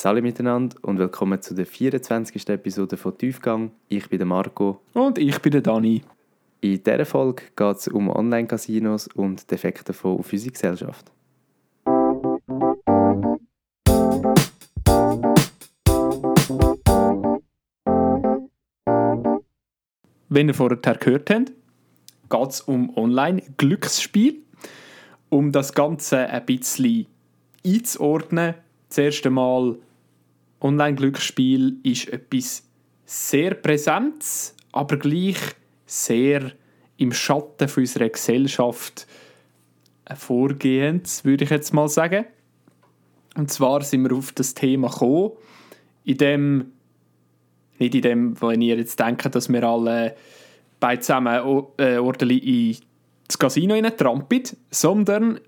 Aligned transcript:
Salut 0.00 0.22
miteinander 0.22 0.76
und 0.82 1.00
willkommen 1.00 1.42
zu 1.42 1.56
der 1.56 1.66
24. 1.66 2.50
Episode 2.50 2.96
von 2.96 3.18
Tiefgang. 3.18 3.72
Ich 3.88 4.08
bin 4.08 4.18
der 4.18 4.28
Marco. 4.28 4.80
Und 4.92 5.18
ich 5.18 5.40
bin 5.40 5.50
der 5.50 5.60
Dani. 5.60 6.04
In 6.60 6.80
dieser 6.84 7.04
Folge 7.04 7.42
geht 7.56 7.76
es 7.78 7.88
um 7.88 8.08
Online-Casinos 8.08 9.08
und 9.08 9.50
die 9.50 9.56
Effekte 9.56 9.82
davon 9.82 10.20
auf 10.20 10.32
unsere 10.32 10.52
Gesellschaft. 10.52 11.10
Wenn 20.28 20.46
ihr 20.46 20.54
vorher 20.54 20.76
gehört 20.76 21.28
habt, 21.28 21.52
geht 22.30 22.50
es 22.50 22.60
um 22.60 22.96
Online-Glücksspiel. 22.96 24.44
Um 25.28 25.50
das 25.50 25.72
Ganze 25.72 26.18
ein 26.18 26.46
bisschen 26.46 27.06
einzuordnen, 27.66 28.54
das 28.90 28.98
erste 28.98 29.30
Mal 29.30 29.76
Online-Glücksspiel 30.60 31.78
ist 31.82 32.08
etwas 32.08 32.64
sehr 33.04 33.54
Präsentes, 33.54 34.54
aber 34.72 34.96
gleich 34.96 35.38
sehr 35.86 36.52
im 36.96 37.12
Schatten 37.12 37.68
von 37.68 37.82
unserer 37.82 38.08
Gesellschaft 38.08 39.06
vorgehend, 40.14 41.24
würde 41.24 41.44
ich 41.44 41.50
jetzt 41.50 41.72
mal 41.72 41.88
sagen. 41.88 42.26
Und 43.36 43.50
zwar 43.50 43.82
sind 43.82 44.08
wir 44.08 44.16
auf 44.16 44.32
das 44.32 44.54
Thema 44.54 44.88
gekommen, 44.88 45.32
in 46.04 46.18
dem, 46.18 46.72
nicht 47.78 47.94
in 47.94 48.02
dem, 48.02 48.40
wenn 48.40 48.60
ihr 48.60 48.76
jetzt 48.76 48.98
denkt, 48.98 49.32
dass 49.34 49.48
wir 49.48 49.62
alle 49.62 50.16
beide 50.80 51.00
zusammen 51.00 51.64
äh, 51.78 51.98
ordentlich 51.98 52.44
ins 52.44 53.38
Casino 53.38 53.80
trampeln, 53.90 54.42
sondern 54.70 55.40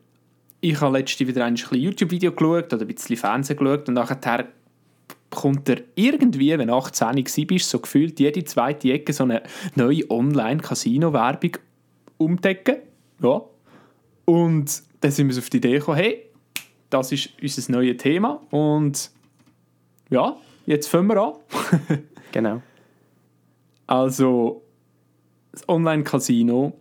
ich 0.60 0.80
habe 0.80 0.98
letztens 0.98 1.28
wieder 1.28 1.44
ein 1.44 1.56
YouTube-Video 1.56 2.32
geschaut 2.32 2.72
oder 2.72 2.82
ein 2.82 2.94
bisschen 2.94 3.16
Fernsehen 3.16 3.58
geschaut 3.58 3.88
und 3.88 3.94
nachher 3.94 4.20
kommt 5.30 5.68
er 5.68 5.82
irgendwie, 5.94 6.56
wenn 6.58 6.68
du 6.68 6.74
18 6.74 7.46
bist, 7.46 7.70
so 7.70 7.78
gefühlt 7.78 8.18
jede 8.20 8.44
zweite 8.44 8.92
Ecke 8.92 9.12
so 9.12 9.24
eine 9.24 9.42
neue 9.74 10.10
Online-Casino-Werbung 10.10 11.52
umdecken. 12.18 12.76
Ja. 13.22 13.42
Und 14.24 14.82
dann 15.00 15.10
sind 15.10 15.28
wir 15.28 15.38
auf 15.38 15.50
die 15.50 15.56
Idee 15.58 15.78
gekommen, 15.78 15.98
hey, 15.98 16.26
das 16.90 17.12
ist 17.12 17.30
unser 17.40 17.72
neues 17.72 17.96
Thema 17.98 18.42
und 18.50 19.10
ja, 20.10 20.36
jetzt 20.66 20.88
fangen 20.88 21.08
wir 21.08 21.22
an. 21.22 21.34
genau. 22.32 22.62
Also, 23.86 24.62
das 25.52 25.68
Online-Casino 25.68 26.72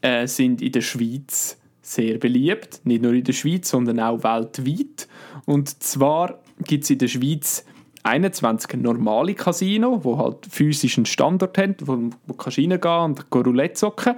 äh, 0.00 0.26
sind 0.26 0.60
in 0.60 0.72
der 0.72 0.82
Schweiz 0.82 1.58
sehr 1.82 2.18
beliebt, 2.18 2.80
nicht 2.84 3.02
nur 3.02 3.12
in 3.12 3.24
der 3.24 3.32
Schweiz, 3.32 3.68
sondern 3.68 4.00
auch 4.00 4.22
weltweit. 4.22 5.08
Und 5.44 5.82
zwar 5.82 6.40
gibt 6.66 6.84
es 6.84 6.90
in 6.90 6.98
der 6.98 7.08
Schweiz 7.08 7.64
21 8.04 8.80
normale 8.80 9.34
Casino, 9.34 10.04
wo 10.04 10.18
halt 10.18 10.46
physischen 10.48 11.06
Standort 11.06 11.58
haben, 11.58 11.76
wo 11.80 11.96
du 11.96 12.34
reingehen 12.36 13.00
und 13.02 13.26
Roulette 13.34 13.74
zocken 13.74 14.14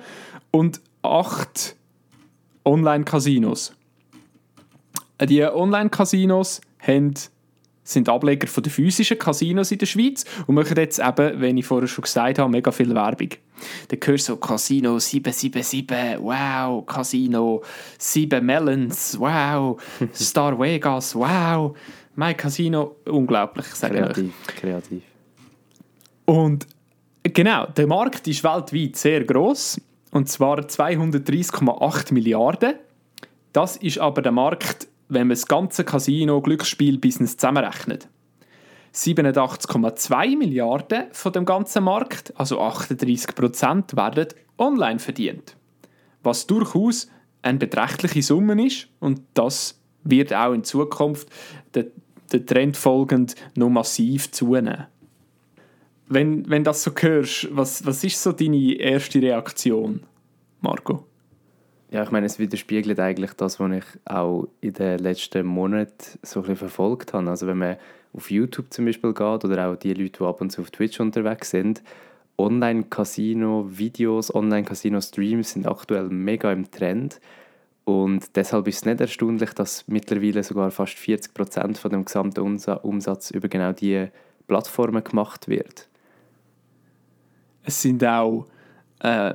und 0.50 0.80
acht 1.02 1.76
Online-Casinos. 2.64 3.72
Die 5.22 5.42
Online-Casinos 5.42 6.60
sind 7.84 8.08
Ableger 8.08 8.48
von 8.48 8.64
den 8.64 8.72
physischen 8.72 9.18
Casinos 9.18 9.70
in 9.70 9.78
der 9.78 9.86
Schweiz 9.86 10.24
und 10.46 10.56
machen 10.56 10.76
jetzt 10.76 10.98
eben, 10.98 11.40
wie 11.40 11.60
ich 11.60 11.64
vorher 11.64 11.86
schon 11.86 12.02
gesagt 12.02 12.40
habe, 12.40 12.50
mega 12.50 12.72
viel 12.72 12.92
Werbung. 12.92 13.30
Dann 13.88 14.00
hörst 14.04 14.28
du 14.28 14.32
so 14.32 14.36
Casino 14.36 14.98
777, 14.98 16.20
wow, 16.20 16.84
Casino 16.84 17.62
7 17.98 18.44
Melons, 18.44 19.18
wow, 19.18 19.80
Star 20.12 20.58
Vegas, 20.58 21.14
wow, 21.14 21.76
mein 22.16 22.36
Casino, 22.36 22.96
unglaublich, 23.04 23.66
sage 23.66 23.98
Kreativ, 23.98 24.32
ich. 24.48 24.54
kreativ. 24.56 25.02
Und 26.24 26.66
genau, 27.22 27.66
der 27.66 27.86
Markt 27.86 28.26
ist 28.26 28.42
weltweit 28.42 28.96
sehr 28.96 29.24
groß 29.24 29.80
und 30.10 30.28
zwar 30.28 30.58
230,8 30.60 32.12
Milliarden. 32.12 32.74
Das 33.52 33.76
ist 33.76 33.98
aber 33.98 34.22
der 34.22 34.32
Markt 34.32 34.88
wenn 35.08 35.28
man 35.28 35.36
das 35.36 35.46
ganze 35.46 35.84
Casino-Glücksspiel-Business 35.84 37.36
zusammenrechnet. 37.36 38.08
87,2 38.94 40.36
Milliarden 40.36 41.04
von 41.12 41.32
dem 41.32 41.44
ganzen 41.44 41.84
Markt, 41.84 42.32
also 42.36 42.60
38 42.60 43.34
Prozent, 43.34 43.96
werden 43.96 44.28
online 44.58 44.98
verdient. 44.98 45.56
Was 46.22 46.46
durchaus 46.46 47.08
eine 47.42 47.58
beträchtliche 47.58 48.22
Summe 48.22 48.66
ist 48.66 48.88
und 49.00 49.20
das 49.34 49.78
wird 50.02 50.32
auch 50.32 50.52
in 50.52 50.64
Zukunft 50.64 51.28
der, 51.74 51.86
der 52.32 52.44
Trend 52.44 52.76
folgend 52.76 53.34
noch 53.54 53.70
massiv 53.70 54.30
zunehmen. 54.30 54.86
Wenn, 56.08 56.48
wenn 56.48 56.64
das 56.64 56.84
so 56.84 56.92
hörst, 56.96 57.48
was, 57.50 57.84
was 57.84 58.04
ist 58.04 58.22
so 58.22 58.32
deine 58.32 58.74
erste 58.74 59.20
Reaktion, 59.20 60.02
Marco? 60.60 61.04
Ja, 61.90 62.02
ich 62.02 62.10
meine, 62.10 62.26
es 62.26 62.38
widerspiegelt 62.38 62.98
eigentlich 63.00 63.32
das, 63.32 63.58
was 63.60 63.72
ich 63.72 63.84
auch 64.04 64.48
in 64.60 64.72
den 64.74 64.98
letzten 64.98 65.46
Monaten 65.46 66.18
so 66.22 66.40
ein 66.40 66.42
bisschen 66.42 66.56
verfolgt 66.56 67.12
habe. 67.12 67.30
Also 67.30 67.46
wenn 67.46 67.58
man 67.58 67.76
auf 68.12 68.30
YouTube 68.30 68.72
zum 68.72 68.86
Beispiel 68.86 69.12
geht 69.12 69.44
oder 69.44 69.68
auch 69.68 69.76
die 69.76 69.94
Leute, 69.94 70.18
die 70.18 70.24
ab 70.24 70.40
und 70.40 70.50
zu 70.50 70.62
auf 70.62 70.70
Twitch 70.70 71.00
unterwegs 71.00 71.50
sind, 71.50 71.82
Online-Casino-Videos, 72.38 74.34
Online-Casino-Streams 74.34 75.52
sind 75.52 75.66
aktuell 75.66 76.08
mega 76.08 76.52
im 76.52 76.70
Trend. 76.70 77.20
Und 77.86 78.34
deshalb 78.34 78.66
ist 78.66 78.78
es 78.78 78.84
nicht 78.84 79.00
erstaunlich, 79.00 79.50
dass 79.50 79.84
mittlerweile 79.86 80.42
sogar 80.42 80.72
fast 80.72 80.98
40% 80.98 81.76
von 81.76 81.92
dem 81.92 82.04
gesamten 82.04 82.40
Umsatz 82.40 83.30
über 83.30 83.46
genau 83.46 83.72
diese 83.72 84.10
Plattformen 84.48 85.04
gemacht 85.04 85.46
wird. 85.46 85.88
Es 87.62 87.80
sind 87.80 88.04
auch 88.04 88.46
äh, 88.98 89.34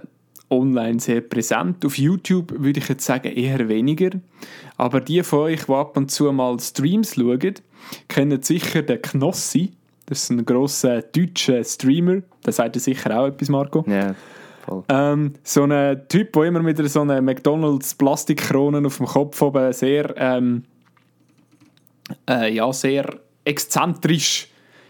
online 0.50 1.00
sehr 1.00 1.22
präsent. 1.22 1.86
Auf 1.86 1.98
YouTube 1.98 2.54
würde 2.58 2.82
ich 2.82 2.90
jetzt 2.90 3.06
sagen 3.06 3.32
eher 3.32 3.70
weniger. 3.70 4.10
Aber 4.76 5.00
die 5.00 5.24
von 5.24 5.40
euch, 5.40 5.64
die 5.64 5.72
ab 5.72 5.96
und 5.96 6.12
zu 6.12 6.30
mal 6.34 6.60
Streams 6.60 7.16
schauen, 7.16 7.54
kennen 8.10 8.42
sicher 8.42 8.82
den 8.82 9.02
Knossi. 9.02 9.72
Das 10.08 10.24
ist 10.24 10.30
ein 10.30 10.46
grosser 10.46 11.02
deutscher 11.04 11.64
Streamer. 11.64 12.22
Da 12.44 12.52
sagt 12.52 12.76
er 12.76 12.82
sicher 12.82 13.18
auch 13.18 13.28
etwas, 13.28 13.48
Marco. 13.48 13.86
Ja. 13.88 14.14
Ähm, 14.90 15.34
so 15.44 15.64
ein 15.64 16.02
Typ, 16.08 16.34
der 16.34 16.44
immer 16.44 16.62
mit 16.62 16.78
so 16.90 17.02
einer 17.02 17.22
McDonalds 17.22 17.96
Plastikkronen 17.96 18.86
auf 18.86 18.98
dem 18.98 19.06
Kopf 19.06 19.42
oben 19.42 19.74
sehr, 19.74 20.14
ähm, 20.18 20.64
äh, 22.30 22.54
ja, 22.54 22.72
sehr 22.74 23.06
exzentrisch 23.46 24.48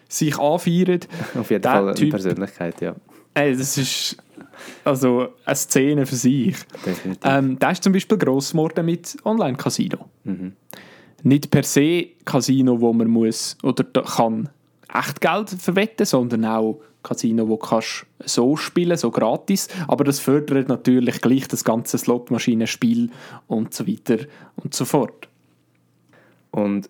sich 0.08 0.38
anfeiert. 0.38 1.08
Auf 1.40 1.50
jeden 1.52 1.64
Fall 1.64 1.88
eine 1.88 1.94
typ, 1.94 2.10
Persönlichkeit, 2.12 2.82
ja. 2.82 2.96
Ey, 3.34 3.56
das 3.56 3.78
ist 3.78 4.18
also 4.84 5.30
eine 5.46 5.56
Szene 5.56 6.06
für 6.06 6.16
sich. 6.16 6.56
Ähm, 7.24 7.58
der 7.58 7.72
ist 7.72 7.84
zum 7.84 7.94
Beispiel 7.94 8.18
gross 8.18 8.52
geworden 8.52 8.86
mit 8.86 9.18
Online-Casino. 9.24 10.10
Mhm. 10.24 10.54
Nicht 11.24 11.50
per 11.50 11.64
se 11.64 12.08
Casino, 12.26 12.82
wo 12.82 12.92
man 12.94 13.08
muss 13.08 13.58
oder 13.64 13.84
kann 14.02 14.50
echt 14.94 15.22
Geld 15.22 15.50
verwetten, 15.50 16.06
sondern 16.06 16.46
auch 16.46 16.82
Casino, 17.04 17.48
wo 17.48 17.58
kannst 17.58 18.06
so 18.24 18.56
spielen, 18.56 18.98
so 18.98 19.12
gratis. 19.12 19.68
Aber 19.88 20.04
das 20.04 20.20
fördert 20.20 20.68
natürlich 20.68 21.22
gleich 21.22 21.48
das 21.48 21.64
ganze 21.64 21.98
Slotmaschinenspiel 21.98 23.10
und 23.48 23.74
so 23.74 23.88
weiter 23.88 24.26
und 24.58 24.74
so 24.74 24.86
fort. 24.86 25.28
Und 26.52 26.90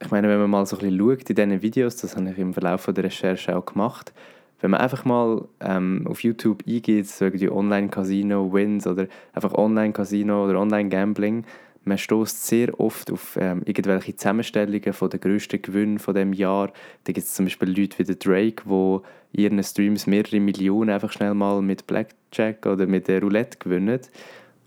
ich 0.00 0.10
meine, 0.10 0.28
wenn 0.28 0.38
man 0.38 0.50
mal 0.50 0.66
so 0.66 0.76
ein 0.76 0.80
bisschen 0.80 0.98
schaut 0.98 1.30
in 1.30 1.36
diesen 1.36 1.62
Videos, 1.62 1.96
das 1.96 2.16
habe 2.16 2.30
ich 2.30 2.38
im 2.38 2.52
Verlauf 2.52 2.86
der 2.86 3.04
Recherche 3.04 3.56
auch 3.56 3.64
gemacht, 3.64 4.12
wenn 4.60 4.70
man 4.70 4.80
einfach 4.80 5.04
mal 5.04 5.44
ähm, 5.60 6.06
auf 6.08 6.22
YouTube 6.22 6.62
eingeht, 6.68 7.08
so 7.08 7.24
irgendwie 7.24 7.50
Online-Casino-Wins 7.50 8.86
oder 8.86 9.06
einfach 9.32 9.54
Online-Casino 9.54 10.44
oder 10.44 10.60
Online-Gambling, 10.60 11.44
man 11.84 11.98
stößt 11.98 12.46
sehr 12.46 12.78
oft 12.78 13.10
auf 13.10 13.36
ähm, 13.40 13.62
irgendwelche 13.64 14.14
Zusammenstellungen 14.14 14.92
von 14.92 15.10
den 15.10 15.20
grössten 15.20 15.60
Gewinnen 15.60 15.98
von 15.98 16.14
dem 16.14 16.32
Jahr. 16.32 16.72
Da 17.04 17.12
gibt 17.12 17.26
es 17.26 17.34
zum 17.34 17.46
Beispiel 17.46 17.68
Leute 17.68 17.98
wie 17.98 18.04
der 18.04 18.14
Drake, 18.16 18.62
wo 18.66 19.02
ihren 19.32 19.62
Streams 19.62 20.06
mehrere 20.06 20.40
Millionen 20.40 20.90
einfach 20.90 21.12
schnell 21.12 21.34
mal 21.34 21.60
mit 21.60 21.86
Blackjack 21.86 22.66
oder 22.66 22.86
mit 22.86 23.08
der 23.08 23.20
Roulette 23.20 23.58
gewinnen. 23.58 24.00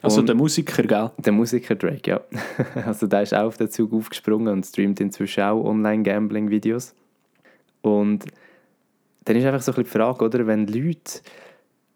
Also 0.01 0.21
der 0.21 0.35
Musiker, 0.35 0.83
gell? 0.83 1.11
Der 1.17 1.33
Musiker 1.33 1.75
Drake, 1.75 2.11
ja. 2.11 2.21
also 2.85 3.07
der 3.07 3.23
ist 3.23 3.33
auch 3.33 3.45
auf 3.45 3.57
den 3.57 3.71
Zug 3.71 3.91
aufgesprungen 3.93 4.49
und 4.49 4.65
streamt 4.65 4.99
inzwischen 4.99 5.43
auch 5.43 5.63
Online-Gambling-Videos. 5.63 6.93
Und 7.81 8.25
dann 9.23 9.35
ist 9.35 9.45
einfach 9.45 9.61
so 9.61 9.71
ein 9.71 9.75
bisschen 9.75 9.83
die 9.83 9.97
Frage, 9.97 10.25
oder, 10.25 10.47
wenn 10.47 10.67
Leute 10.67 11.21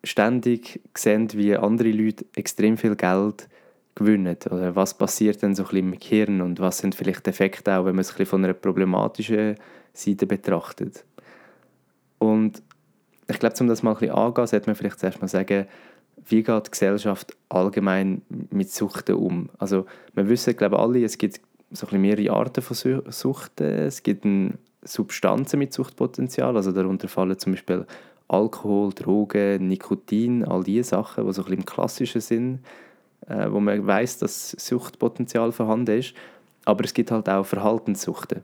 ständig 0.04 0.82
sehen, 0.98 1.30
wie 1.34 1.56
andere 1.56 1.92
Leute 1.92 2.26
extrem 2.36 2.78
viel 2.78 2.96
Geld 2.96 3.48
gewinnen, 4.00 4.38
oder 4.50 4.76
was 4.76 4.98
passiert 4.98 5.44
dann 5.44 5.56
so 5.56 5.64
ein 5.64 5.70
bisschen 5.70 5.94
im 5.94 6.00
Gehirn 6.00 6.42
und 6.42 6.60
was 6.60 6.80
sind 6.80 6.96
vielleicht 6.96 7.28
Effekte 7.28 7.78
auch, 7.78 7.86
wenn 7.86 7.96
man 7.96 8.02
es 8.02 8.10
ein 8.10 8.14
bisschen 8.14 8.26
von 8.26 8.44
einer 8.44 8.54
problematischen 8.54 9.56
Seite 9.94 10.26
betrachtet. 10.26 11.06
Und 12.18 12.62
ich 13.28 13.40
glaube, 13.40 13.56
um 13.60 13.68
das 13.68 13.84
mal 13.84 13.92
ein 13.92 14.00
bisschen 14.00 14.16
anzugehen, 14.16 14.48
sollte 14.48 14.68
man 14.68 14.76
vielleicht 14.76 15.00
zuerst 15.00 15.22
mal 15.22 15.28
sagen, 15.28 15.68
wie 16.28 16.44
geht 16.44 16.68
die 16.68 16.72
Gesellschaft 16.72 17.36
allgemein 17.50 18.22
mit 18.50 18.72
Suchten 18.72 19.16
um? 19.16 19.50
Also 19.58 19.86
wir 20.14 20.28
wissen, 20.28 20.56
glaube 20.56 20.80
alle, 20.80 21.04
es 21.04 21.18
gibt 21.18 21.40
so 21.72 21.86
ein 21.86 21.90
bisschen 21.90 22.02
mehrere 22.02 22.32
Arten 22.32 22.62
von 22.62 23.04
Suchten. 23.10 23.66
Es 23.66 24.04
gibt 24.04 24.26
Substanzen 24.82 25.60
mit 25.60 25.74
Suchtpotenzial, 25.74 26.56
also 26.56 26.72
darunter 26.72 27.08
fallen 27.08 27.38
zum 27.38 27.54
Beispiel 27.54 27.86
Alkohol, 28.28 28.94
Drogen, 28.94 29.68
Nikotin, 29.68 30.44
all 30.44 30.64
diese 30.64 30.90
Sachen, 30.90 31.26
die 31.26 31.34
so 31.34 31.42
ein 31.42 31.46
bisschen 31.46 31.60
im 31.60 31.66
klassischen 31.66 32.22
Sinn, 32.22 32.60
äh, 33.28 33.50
wo 33.50 33.60
man 33.60 33.86
weiß, 33.86 34.20
dass 34.20 34.52
Suchtpotenzial 34.52 35.52
vorhanden 35.52 36.00
ist. 36.00 36.14
Aber 36.66 36.84
es 36.84 36.94
gibt 36.94 37.12
halt 37.12 37.30
auch 37.30 37.46
Verhaltenssuchten. 37.46 38.44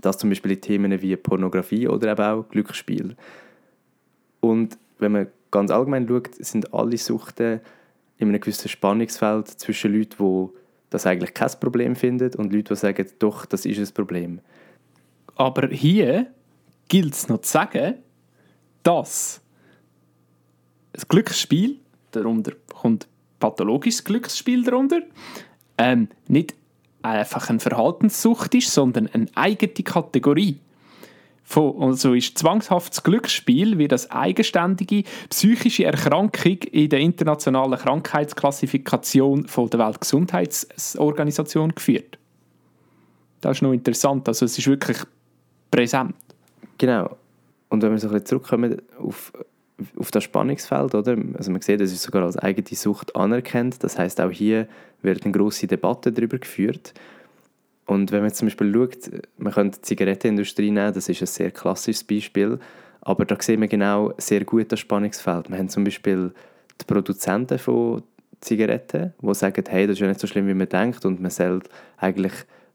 Das 0.00 0.18
zum 0.18 0.30
Beispiel 0.30 0.52
in 0.52 0.60
Themen 0.60 1.02
wie 1.02 1.16
Pornografie 1.16 1.88
oder 1.88 2.12
eben 2.12 2.22
auch 2.22 2.48
Glücksspiel. 2.48 3.16
Und 4.40 4.78
wenn 4.98 5.12
man 5.12 5.28
ganz 5.50 5.70
allgemein 5.70 6.06
schaut, 6.08 6.34
sind 6.34 6.72
alle 6.74 6.98
Suchten 6.98 7.60
in 8.18 8.28
einem 8.28 8.40
gewissen 8.40 8.68
Spannungsfeld 8.68 9.48
zwischen 9.48 9.92
Leuten, 9.92 10.16
die 10.18 10.48
das 10.90 11.06
eigentlich 11.06 11.34
kein 11.34 11.50
Problem 11.60 11.96
finden 11.96 12.34
und 12.34 12.52
Leuten, 12.52 12.68
die 12.68 12.76
sagen, 12.76 13.06
doch, 13.18 13.46
das 13.46 13.66
ist 13.66 13.78
ein 13.78 13.94
Problem. 13.94 14.40
Aber 15.34 15.68
hier 15.68 16.28
gilt 16.88 17.14
es 17.14 17.28
noch 17.28 17.40
zu 17.40 17.52
sagen, 17.52 17.94
dass 18.82 19.40
das 20.92 21.06
Glücksspiel, 21.08 21.78
darunter 22.12 22.52
kommt 22.72 23.06
pathologisches 23.50 24.04
Glücksspiel 24.04 24.64
darunter, 24.64 25.00
ähm, 25.78 26.08
nicht 26.28 26.54
einfach 27.02 27.48
eine 27.48 27.60
Verhaltenssucht 27.60 28.54
ist, 28.54 28.72
sondern 28.72 29.08
eine 29.12 29.26
eigene 29.34 29.72
Kategorie. 29.72 30.58
Von, 31.44 31.80
also 31.80 32.14
ist 32.14 32.36
zwangshaftes 32.36 33.04
Glücksspiel 33.04 33.78
wie 33.78 33.86
das 33.86 34.10
eigenständige 34.10 35.04
psychische 35.30 35.84
Erkrankung 35.84 36.58
in 36.72 36.88
der 36.88 36.98
internationalen 36.98 37.78
Krankheitsklassifikation 37.78 39.46
von 39.46 39.70
der 39.70 39.78
Weltgesundheitsorganisation 39.78 41.72
geführt. 41.72 42.18
Das 43.40 43.58
ist 43.58 43.62
noch 43.62 43.72
interessant, 43.72 44.26
also 44.26 44.44
es 44.44 44.58
ist 44.58 44.66
wirklich 44.66 44.98
präsent. 45.70 46.16
Genau. 46.78 47.16
Und 47.68 47.82
wenn 47.82 47.92
wir 47.92 47.98
so 47.98 48.08
ein 48.08 48.14
bisschen 48.14 48.26
zurückkommen 48.26 48.82
auf, 48.98 49.32
auf 49.98 50.10
das 50.10 50.24
Spannungsfeld, 50.24 50.94
oder? 50.94 51.16
Also 51.34 51.50
man 51.50 51.60
sieht, 51.60 51.80
es 51.80 51.92
ist 51.92 52.02
sogar 52.02 52.24
als 52.24 52.36
eigene 52.36 52.66
Sucht 52.76 53.14
anerkannt. 53.14 53.82
Das 53.84 53.98
heißt 53.98 54.20
auch 54.20 54.30
hier 54.30 54.68
wird 55.02 55.24
eine 55.24 55.32
große 55.32 55.66
Debatte 55.66 56.12
darüber 56.12 56.38
geführt. 56.38 56.94
Und 57.86 58.10
wenn 58.10 58.20
man 58.20 58.28
jetzt 58.28 58.38
zum 58.38 58.46
Beispiel 58.46 58.72
schaut, 58.72 59.10
man 59.38 59.52
könnte 59.52 59.78
die 59.78 59.82
Zigarettenindustrie 59.82 60.70
nehmen, 60.70 60.92
das 60.92 61.08
ist 61.08 61.22
ein 61.22 61.26
sehr 61.26 61.50
klassisches 61.52 62.02
Beispiel, 62.02 62.58
aber 63.00 63.24
da 63.24 63.40
sehen 63.40 63.60
wir 63.60 63.68
genau 63.68 64.12
sehr 64.18 64.44
gut 64.44 64.72
das 64.72 64.80
Spannungsfeld. 64.80 65.48
Wir 65.50 65.58
haben 65.58 65.68
zum 65.68 65.84
Beispiel 65.84 66.32
die 66.80 66.84
Produzenten 66.84 67.58
von 67.58 68.02
Zigaretten, 68.40 69.14
die 69.22 69.34
sagen, 69.34 69.64
hey, 69.68 69.86
das 69.86 69.94
ist 69.94 70.00
ja 70.00 70.08
nicht 70.08 70.20
so 70.20 70.26
schlimm, 70.26 70.48
wie 70.48 70.54
man 70.54 70.68
denkt 70.68 71.04
und 71.04 71.20
man 71.20 71.30
soll 71.30 71.60
eigentlich 71.98 72.32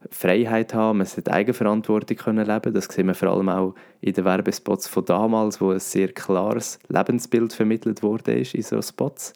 Freiheit 0.10 0.74
haben, 0.74 0.98
man 0.98 1.08
sollte 1.08 1.32
Eigenverantwortung 1.32 2.18
können 2.18 2.46
leben. 2.46 2.74
Das 2.74 2.86
sehen 2.86 3.08
wir 3.08 3.14
vor 3.14 3.30
allem 3.30 3.50
auch 3.50 3.76
in 4.02 4.14
den 4.14 4.26
Werbespots 4.26 4.88
von 4.88 5.06
damals, 5.06 5.62
wo 5.62 5.72
ein 5.72 5.80
sehr 5.80 6.10
klares 6.10 6.80
Lebensbild 6.88 7.54
vermittelt 7.54 8.02
wurde 8.02 8.34
in 8.34 8.62
so 8.64 8.82
Spots. 8.82 9.34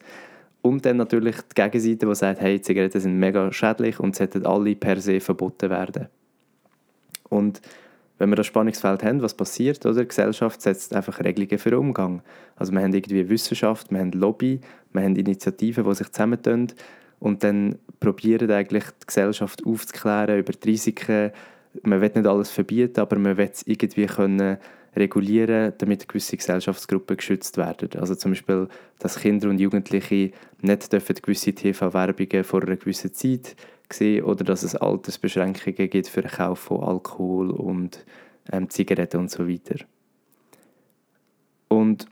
Und 0.62 0.84
dann 0.84 0.96
natürlich 0.96 1.36
die 1.36 1.62
Gegenseite, 1.62 2.06
die 2.06 2.14
sagt, 2.14 2.40
hey, 2.40 2.60
Zigaretten 2.60 3.00
sind 3.00 3.18
mega 3.18 3.52
schädlich 3.52 4.00
und 4.00 4.16
sollten 4.16 4.44
alle 4.44 4.74
per 4.74 5.00
se 5.00 5.20
verboten 5.20 5.70
werden. 5.70 6.08
Und 7.28 7.60
wenn 8.18 8.30
wir 8.30 8.36
das 8.36 8.46
Spannungsfeld 8.46 9.04
haben, 9.04 9.22
was 9.22 9.34
passiert? 9.34 9.84
Oder? 9.86 10.00
Die 10.00 10.08
Gesellschaft 10.08 10.60
setzt 10.62 10.94
einfach 10.94 11.20
Regelungen 11.20 11.58
für 11.58 11.70
den 11.70 11.78
Umgang. 11.78 12.22
Also 12.56 12.72
wir 12.72 12.80
haben 12.80 12.94
irgendwie 12.94 13.28
Wissenschaft, 13.28 13.90
wir 13.90 14.00
haben 14.00 14.12
Lobby, 14.12 14.60
wir 14.92 15.02
haben 15.02 15.16
Initiativen, 15.16 15.84
die 15.84 15.94
sich 15.94 16.10
zusammentun 16.10 16.68
und 17.18 17.44
dann 17.44 17.78
probieren 18.00 18.50
eigentlich 18.50 18.84
die 18.84 19.06
Gesellschaft 19.06 19.64
aufzuklären 19.64 20.38
über 20.38 20.52
die 20.52 20.70
Risiken. 20.70 21.32
Man 21.82 22.00
will 22.00 22.12
nicht 22.14 22.26
alles 22.26 22.50
verbieten, 22.50 23.00
aber 23.00 23.18
man 23.18 23.36
will 23.36 23.50
es 23.52 23.66
irgendwie 23.66 24.06
können 24.06 24.58
regulieren, 24.96 25.74
damit 25.78 26.08
gewisse 26.08 26.36
Gesellschaftsgruppen 26.36 27.18
geschützt 27.18 27.58
werden. 27.58 27.90
Also 27.98 28.14
zum 28.14 28.32
Beispiel, 28.32 28.68
dass 28.98 29.20
Kinder 29.20 29.50
und 29.50 29.58
Jugendliche 29.58 30.32
nicht 30.62 30.92
dürfen 30.92 31.16
gewisse 31.16 31.52
TV-Werbungen 31.52 32.44
vor 32.44 32.62
einer 32.62 32.76
gewissen 32.76 33.12
Zeit 33.12 33.56
sehen 33.92 34.24
oder 34.24 34.42
dass 34.42 34.62
es 34.62 34.74
Altersbeschränkungen 34.74 35.90
gibt 35.90 36.08
für 36.08 36.22
den 36.22 36.30
Kauf 36.30 36.60
von 36.60 36.82
Alkohol 36.82 37.50
und 37.50 38.04
ähm, 38.50 38.70
Zigaretten 38.70 39.20
und 39.20 39.30
so 39.30 39.46
weiter. 39.48 39.76
Und 41.68 42.06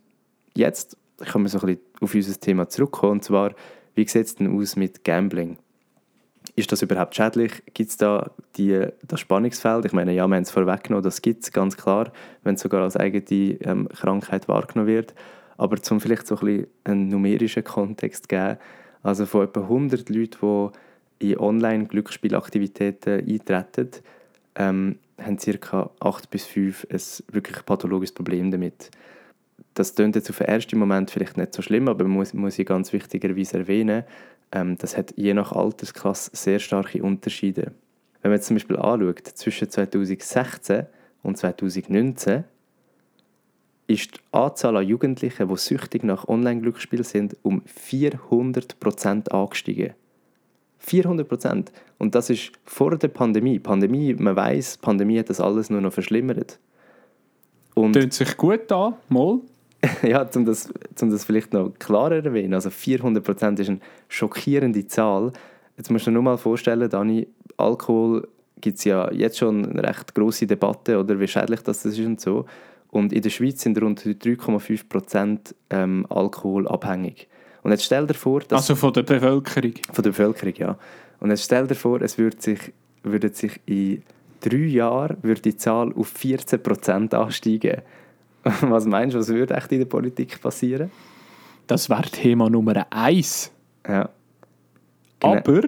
jetzt 0.54 0.96
können 1.18 1.44
wir 1.44 1.48
so 1.48 1.60
ein 1.60 1.66
bisschen 1.66 1.82
auf 2.00 2.14
unser 2.14 2.40
Thema 2.40 2.68
zurückkommen, 2.68 3.12
und 3.12 3.24
zwar, 3.24 3.54
wie 3.94 4.06
sieht 4.06 4.26
es 4.26 4.34
denn 4.34 4.54
aus 4.54 4.76
mit 4.76 5.04
Gambling? 5.04 5.56
Ist 6.56 6.70
das 6.70 6.82
überhaupt 6.82 7.16
schädlich? 7.16 7.62
Gibt 7.72 7.90
es 7.90 7.96
da 7.96 8.30
die, 8.56 8.86
das 9.06 9.20
Spannungsfeld? 9.20 9.86
Ich 9.86 9.92
meine, 9.92 10.12
ja, 10.12 10.26
wir 10.26 10.36
haben 10.36 10.42
es 10.42 10.50
vorweggenommen, 10.50 11.02
das 11.02 11.22
gibt 11.22 11.42
es 11.42 11.52
ganz 11.52 11.76
klar, 11.76 12.12
wenn 12.42 12.54
es 12.54 12.60
sogar 12.60 12.82
als 12.82 12.96
eigene 12.96 13.58
ähm, 13.62 13.88
Krankheit 13.88 14.46
wahrgenommen 14.46 14.88
wird. 14.88 15.14
Aber 15.56 15.76
zum 15.78 16.00
vielleicht 16.00 16.26
so 16.26 16.36
ein 16.36 16.44
bisschen 16.44 16.66
einen 16.84 17.08
numerischen 17.08 17.64
Kontext 17.64 18.28
geben, 18.28 18.58
also 19.02 19.26
von 19.26 19.44
etwa 19.44 19.60
100 19.62 20.08
Leuten, 20.08 20.70
die 21.20 21.32
in 21.32 21.38
Online-Glücksspielaktivitäten 21.38 23.26
eintreten, 23.26 23.90
ähm, 24.56 24.98
haben 25.20 25.36
ca. 25.36 25.90
8 26.00 26.30
bis 26.30 26.46
5 26.46 26.86
ein 26.90 27.00
wirklich 27.32 27.64
pathologisches 27.64 28.14
Problem 28.14 28.50
damit. 28.50 28.90
Das 29.74 29.94
klingt 29.94 30.16
jetzt 30.16 30.30
auf 30.30 30.38
den 30.38 30.48
ersten 30.48 30.78
Moment 30.78 31.10
vielleicht 31.10 31.36
nicht 31.36 31.54
so 31.54 31.62
schlimm, 31.62 31.88
aber 31.88 32.04
man 32.04 32.14
muss, 32.14 32.32
muss 32.34 32.58
ich 32.58 32.66
ganz 32.66 32.92
wichtigerweise 32.92 33.58
erwähnen, 33.58 34.04
ähm, 34.52 34.76
das 34.78 34.96
hat 34.96 35.14
je 35.16 35.34
nach 35.34 35.52
Altersklasse 35.52 36.30
sehr 36.34 36.58
starke 36.58 37.02
Unterschiede. 37.02 37.72
Wenn 38.22 38.30
man 38.30 38.38
jetzt 38.38 38.46
zum 38.46 38.56
Beispiel 38.56 38.76
anschaut, 38.76 39.26
zwischen 39.34 39.68
2016 39.68 40.86
und 41.22 41.36
2019 41.36 42.44
ist 43.86 44.16
die 44.16 44.20
Anzahl 44.32 44.76
an 44.76 44.86
Jugendlichen, 44.86 45.48
die 45.48 45.56
süchtig 45.56 46.04
nach 46.04 46.26
Online-Glücksspielen 46.26 47.04
sind, 47.04 47.36
um 47.42 47.62
400% 47.62 49.28
angestiegen. 49.30 49.94
400%. 50.86 51.66
Und 51.98 52.14
das 52.14 52.30
ist 52.30 52.52
vor 52.64 52.96
der 52.96 53.08
Pandemie. 53.08 53.58
Pandemie, 53.58 54.14
man 54.14 54.36
weiß, 54.36 54.78
Pandemie 54.78 55.18
hat 55.18 55.30
das 55.30 55.40
alles 55.40 55.70
nur 55.70 55.80
noch 55.80 55.92
verschlimmert. 55.92 56.58
Und 57.74 57.94
Tönt 57.94 58.12
sich 58.12 58.36
gut 58.36 58.70
an, 58.72 58.94
mal. 59.08 59.40
ja, 60.02 60.28
um 60.34 60.44
das, 60.44 60.72
um 61.00 61.10
das 61.10 61.24
vielleicht 61.24 61.52
noch 61.52 61.72
klarer 61.78 62.22
zu 62.22 62.28
erwähnen, 62.28 62.54
also 62.54 62.70
400% 62.70 63.60
ist 63.60 63.68
eine 63.68 63.80
schockierende 64.08 64.86
Zahl. 64.86 65.32
Jetzt 65.76 65.90
musst 65.90 66.06
du 66.06 66.10
dir 66.10 66.14
nur 66.14 66.22
mal 66.22 66.38
vorstellen, 66.38 66.88
Dani, 66.88 67.26
Alkohol 67.56 68.28
gibt 68.60 68.78
es 68.78 68.84
ja 68.84 69.10
jetzt 69.12 69.38
schon 69.38 69.64
eine 69.66 69.82
recht 69.82 70.14
grosse 70.14 70.46
Debatte, 70.46 70.98
oder 70.98 71.18
wie 71.18 71.28
schädlich 71.28 71.60
das 71.60 71.84
ist 71.84 71.98
und 71.98 72.20
so. 72.20 72.46
Und 72.90 73.12
in 73.12 73.22
der 73.22 73.30
Schweiz 73.30 73.60
sind 73.60 73.80
rund 73.82 74.02
3,5% 74.02 75.54
ähm, 75.70 76.06
alkoholabhängig. 76.08 77.28
Und 77.62 77.72
jetzt 77.72 77.84
stell 77.84 78.06
dir 78.06 78.14
vor, 78.14 78.40
dass... 78.40 78.62
Also 78.62 78.76
von 78.76 78.92
der 78.92 79.02
Bevölkerung? 79.02 79.74
Von 79.92 80.02
der 80.02 80.10
Bevölkerung, 80.10 80.54
ja. 80.56 80.78
Und 81.18 81.30
jetzt 81.30 81.44
stell 81.44 81.66
dir 81.66 81.74
vor, 81.74 82.00
es 82.02 82.18
würde 82.18 82.36
sich, 82.40 82.72
würde 83.02 83.30
sich 83.30 83.60
in 83.66 84.02
drei 84.40 84.56
Jahren 84.56 85.16
würde 85.22 85.40
die 85.40 85.56
Zahl 85.56 85.92
auf 85.94 86.14
14% 86.14 87.14
ansteigen. 87.14 87.82
Was 88.60 88.84
meinst 88.84 89.14
du, 89.14 89.18
was 89.18 89.28
würde 89.28 89.54
echt 89.54 89.72
in 89.72 89.78
der 89.78 89.86
Politik 89.86 90.40
passieren? 90.40 90.90
Das 91.66 91.88
wäre 91.88 92.02
Thema 92.02 92.50
Nummer 92.50 92.86
eins. 92.90 93.50
Ja. 93.88 94.10
Genau. 95.20 95.36
Aber 95.36 95.62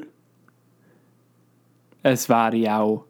es 2.02 2.28
wäre 2.28 2.76
auch 2.76 3.06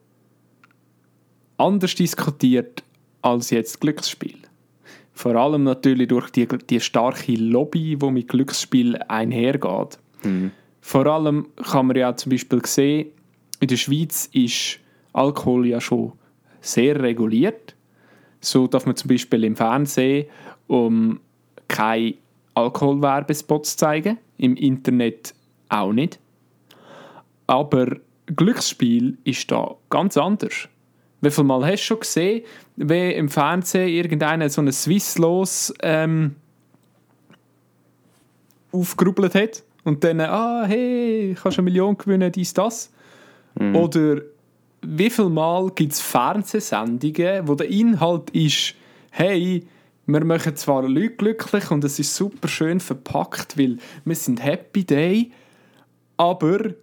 anders 1.57 1.95
diskutiert 1.95 2.83
als 3.21 3.49
jetzt 3.49 3.81
Glücksspiel. 3.81 4.37
Vor 5.13 5.35
allem 5.35 5.63
natürlich 5.63 6.07
durch 6.07 6.29
die, 6.29 6.47
die 6.47 6.79
starke 6.79 7.33
Lobby, 7.33 7.97
die 7.97 8.11
mit 8.11 8.27
Glücksspiel 8.27 8.97
einhergeht. 9.07 9.97
Mhm. 10.23 10.51
Vor 10.79 11.05
allem 11.07 11.47
kann 11.69 11.87
man 11.87 11.97
ja 11.97 12.15
zum 12.15 12.29
Beispiel 12.29 12.65
sehen, 12.65 13.09
in 13.59 13.67
der 13.67 13.77
Schweiz 13.77 14.29
ist 14.31 14.79
Alkohol 15.13 15.67
ja 15.67 15.81
schon 15.81 16.13
sehr 16.61 17.01
reguliert. 17.01 17.75
So 18.39 18.67
darf 18.67 18.85
man 18.85 18.95
zum 18.95 19.09
Beispiel 19.09 19.43
im 19.43 19.55
Fernsehen 19.55 20.27
um 20.67 21.19
keine 21.67 22.15
Alkoholwerbespots 22.53 23.77
zeigen, 23.77 24.17
im 24.37 24.55
Internet 24.55 25.33
auch 25.69 25.93
nicht. 25.93 26.19
Aber 27.45 27.97
Glücksspiel 28.27 29.17
ist 29.23 29.51
da 29.51 29.75
ganz 29.89 30.17
anders. 30.17 30.67
Wie 31.21 31.31
viel 31.31 31.43
Mal 31.43 31.65
hast 31.65 31.81
du 31.81 31.85
schon 31.85 31.99
gesehen, 32.01 32.43
wie 32.75 33.11
im 33.13 33.29
Fernsehen 33.29 33.89
irgendeiner 33.89 34.49
so 34.49 34.61
ein 34.61 34.71
Swisslos 34.71 35.73
ähm, 35.81 36.35
aufgerubbelt 38.71 39.33
hat 39.33 39.63
und 39.83 40.03
dann, 40.03 40.21
ah, 40.21 40.65
hey, 40.65 41.35
kannst 41.41 41.57
eine 41.57 41.65
Million 41.65 41.97
gewinnen, 41.97 42.31
dies, 42.31 42.53
das. 42.53 42.91
Mhm. 43.55 43.75
Oder 43.75 44.21
wie 44.81 45.09
viel 45.09 45.29
Mal 45.29 45.69
gibt 45.71 45.93
es 45.93 46.01
Fernsehsendungen, 46.01 47.47
wo 47.47 47.55
der 47.55 47.69
Inhalt 47.69 48.29
ist, 48.31 48.75
hey, 49.11 49.65
wir 50.05 50.23
machen 50.23 50.55
zwar 50.55 50.87
Leute 50.87 51.15
glücklich 51.15 51.69
und 51.71 51.83
es 51.83 51.99
ist 51.99 52.15
super 52.15 52.47
schön 52.47 52.79
verpackt, 52.79 53.57
weil 53.57 53.77
wir 54.05 54.15
sind 54.15 54.43
Happy 54.43 54.85
Day, 54.85 55.31
aber 56.15 56.73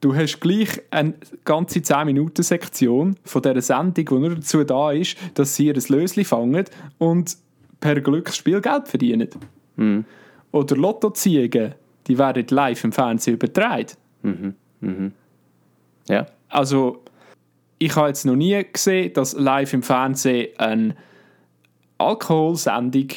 du 0.00 0.14
hast 0.14 0.40
gleich 0.40 0.80
eine 0.90 1.14
ganze 1.44 1.80
10-Minuten-Sektion 1.80 3.16
von 3.24 3.42
dieser 3.42 3.62
Sendung, 3.62 4.04
die 4.04 4.14
nur 4.14 4.34
dazu 4.36 4.62
da 4.62 4.92
ist, 4.92 5.16
dass 5.34 5.56
sie 5.56 5.66
ihr 5.66 5.74
Lösli 5.74 6.24
fangen 6.24 6.64
und 6.98 7.36
per 7.80 8.00
Glücksspiel 8.00 8.60
Geld 8.60 8.88
verdienen. 8.88 9.28
Mhm. 9.76 10.04
Oder 10.52 10.76
Lottoziehungen, 10.76 11.74
die 12.06 12.18
werden 12.18 12.46
live 12.50 12.84
im 12.84 12.92
Fernsehen 12.92 13.34
übertragen. 13.34 13.92
Mhm. 14.22 14.54
Mhm. 14.80 15.12
Ja. 16.08 16.26
Also, 16.48 17.02
ich 17.78 17.96
habe 17.96 18.08
jetzt 18.08 18.24
noch 18.24 18.36
nie 18.36 18.60
gesehen, 18.72 19.12
dass 19.12 19.34
live 19.34 19.72
im 19.72 19.82
Fernsehen 19.82 20.48
eine 20.58 20.96
Alkoholsendung 21.98 23.08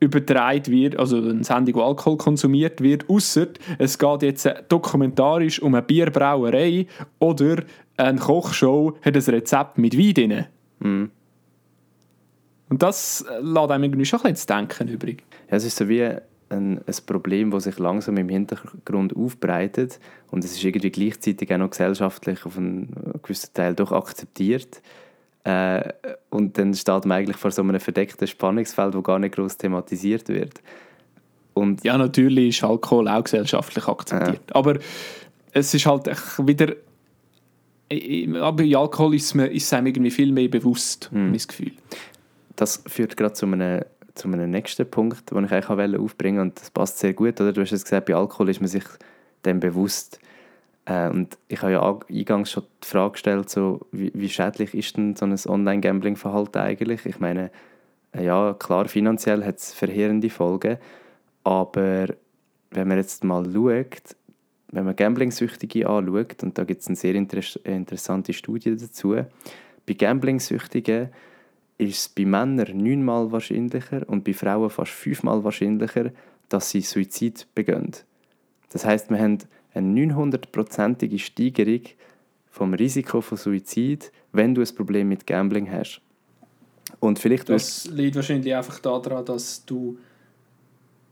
übertragen 0.00 0.72
wird, 0.72 0.98
also 0.98 1.18
eine 1.18 1.44
Sendung, 1.44 1.74
wo 1.74 1.82
Alkohol 1.82 2.16
konsumiert 2.16 2.80
wird, 2.80 3.08
außer 3.08 3.48
es 3.78 3.98
geht 3.98 4.22
jetzt 4.22 4.48
dokumentarisch 4.68 5.60
um 5.60 5.74
eine 5.74 5.82
Bierbrauerei 5.82 6.86
oder 7.18 7.62
eine 7.96 8.18
Kochshow 8.18 8.96
hat 9.02 9.14
ein 9.14 9.22
Rezept 9.22 9.76
mit 9.76 9.96
Wein 9.96 10.14
drin. 10.14 10.46
Mhm. 10.78 11.10
Und 12.70 12.82
das 12.82 13.22
äh, 13.22 13.40
lässt 13.42 13.70
einem 13.70 13.84
irgendwie 13.84 14.04
schon 14.06 14.20
ein 14.20 14.32
bisschen 14.32 14.48
zu 14.48 14.54
denken 14.54 14.88
übrig. 14.88 15.24
Ja, 15.50 15.56
es 15.56 15.64
ist 15.64 15.76
so 15.76 15.88
wie 15.88 16.16
ein, 16.50 16.78
ein 16.78 16.94
Problem, 17.06 17.50
das 17.50 17.64
sich 17.64 17.78
langsam 17.78 18.16
im 18.16 18.28
Hintergrund 18.28 19.16
aufbreitet 19.16 20.00
und 20.30 20.44
es 20.44 20.52
ist 20.52 20.64
irgendwie 20.64 20.90
gleichzeitig 20.90 21.52
auch 21.52 21.58
noch 21.58 21.70
gesellschaftlich 21.70 22.44
auf 22.44 22.56
einen 22.58 22.92
gewissen 23.22 23.54
Teil 23.54 23.74
doch 23.74 23.92
akzeptiert. 23.92 24.82
Äh, 25.44 25.92
und 26.28 26.58
dann 26.58 26.74
steht 26.74 27.06
man 27.06 27.18
eigentlich 27.18 27.36
vor 27.36 27.50
so 27.50 27.62
einem 27.62 27.80
verdeckten 27.80 28.26
Spannungsfeld, 28.26 28.94
wo 28.94 29.02
gar 29.02 29.18
nicht 29.18 29.34
groß 29.34 29.56
thematisiert 29.56 30.28
wird. 30.28 30.60
Und 31.54 31.82
Ja, 31.84 31.96
natürlich 31.96 32.56
ist 32.58 32.64
Alkohol 32.64 33.08
auch 33.08 33.24
gesellschaftlich 33.24 33.86
akzeptiert. 33.86 34.54
Aber 34.54 34.78
es 35.52 35.72
ist 35.74 35.86
halt 35.86 36.06
wieder. 36.38 36.74
Aber 38.40 38.52
bei 38.52 38.76
Alkohol 38.76 39.14
ist, 39.14 39.34
es 39.34 39.72
einem 39.72 39.86
irgendwie 39.88 40.10
viel 40.12 40.30
mehr 40.30 40.48
bewusst, 40.48 41.08
mein 41.12 41.32
Gefühl. 41.32 41.72
das 42.54 42.82
führt 42.86 43.16
gerade 43.16 43.32
zu 43.32 43.46
einem, 43.46 43.82
zu 44.14 44.28
einem 44.28 44.50
nächsten 44.50 44.90
Punkt, 44.90 45.30
den 45.30 45.44
ich 45.44 45.52
eigentlich 45.52 46.00
aufbringen 46.00 46.38
wollte. 46.38 46.50
Und 46.50 46.60
das 46.60 46.70
passt 46.70 46.98
sehr 46.98 47.12
gut, 47.12 47.40
oder? 47.40 47.52
Du 47.52 47.60
hast 47.60 47.72
es 47.72 47.84
gesagt, 47.84 48.06
bei 48.06 48.14
Alkohol 48.14 48.48
ist 48.48 48.60
man 48.60 48.68
sich 48.68 48.84
dem 49.44 49.60
bewusst. 49.60 50.20
Äh, 50.84 51.08
und 51.10 51.38
ich 51.48 51.62
habe 51.62 51.72
ja 51.72 51.82
an- 51.82 52.00
eingangs 52.10 52.50
schon 52.50 52.64
die 52.82 52.86
Frage 52.86 53.12
gestellt, 53.12 53.50
so, 53.50 53.86
wie, 53.92 54.10
wie 54.14 54.28
schädlich 54.28 54.74
ist 54.74 54.96
denn 54.96 55.16
so 55.16 55.26
ein 55.26 55.36
Online-Gambling-Verhalten 55.46 56.58
eigentlich? 56.58 57.06
Ich 57.06 57.20
meine, 57.20 57.50
äh, 58.12 58.24
ja, 58.24 58.54
klar, 58.54 58.88
finanziell 58.88 59.44
hat 59.44 59.58
es 59.58 59.72
verheerende 59.72 60.30
Folgen, 60.30 60.78
aber 61.44 62.06
wenn 62.70 62.88
man 62.88 62.98
jetzt 62.98 63.24
mal 63.24 63.44
schaut, 63.44 64.16
wenn 64.72 64.84
man 64.84 64.96
Gambling-Süchtige 64.96 65.88
anschaut, 65.88 66.42
und 66.42 66.56
da 66.56 66.64
gibt 66.64 66.82
es 66.82 66.86
eine 66.86 66.96
sehr 66.96 67.14
interess 67.14 67.56
interessante 67.64 68.32
Studie 68.32 68.76
dazu, 68.76 69.16
bei 69.86 69.94
Gambling-Süchtigen 69.94 71.08
ist 71.80 71.98
es 71.98 72.08
bei 72.08 72.24
Männern 72.24 72.76
neunmal 72.76 73.32
wahrscheinlicher 73.32 74.08
und 74.08 74.24
bei 74.24 74.34
Frauen 74.34 74.70
fast 74.70 74.92
fünfmal 74.92 75.42
wahrscheinlicher, 75.42 76.12
dass 76.48 76.70
sie 76.70 76.82
Suizid 76.82 77.46
begehen. 77.54 77.92
Das 78.70 78.84
heißt, 78.84 79.10
wir 79.10 79.18
haben 79.18 79.38
eine 79.72 80.00
900-prozentige 80.00 81.18
Steigerung 81.18 81.82
vom 82.50 82.74
Risiko 82.74 83.20
von 83.20 83.38
Suizid, 83.38 84.12
wenn 84.32 84.54
du 84.54 84.60
ein 84.60 84.74
Problem 84.74 85.08
mit 85.08 85.26
Gambling 85.26 85.70
hast. 85.70 86.00
Und 86.98 87.18
vielleicht 87.18 87.48
Das 87.48 87.86
liegt 87.86 88.16
wahrscheinlich 88.16 88.54
einfach 88.54 88.80
daran, 88.80 89.24
dass 89.24 89.64
du 89.64 89.98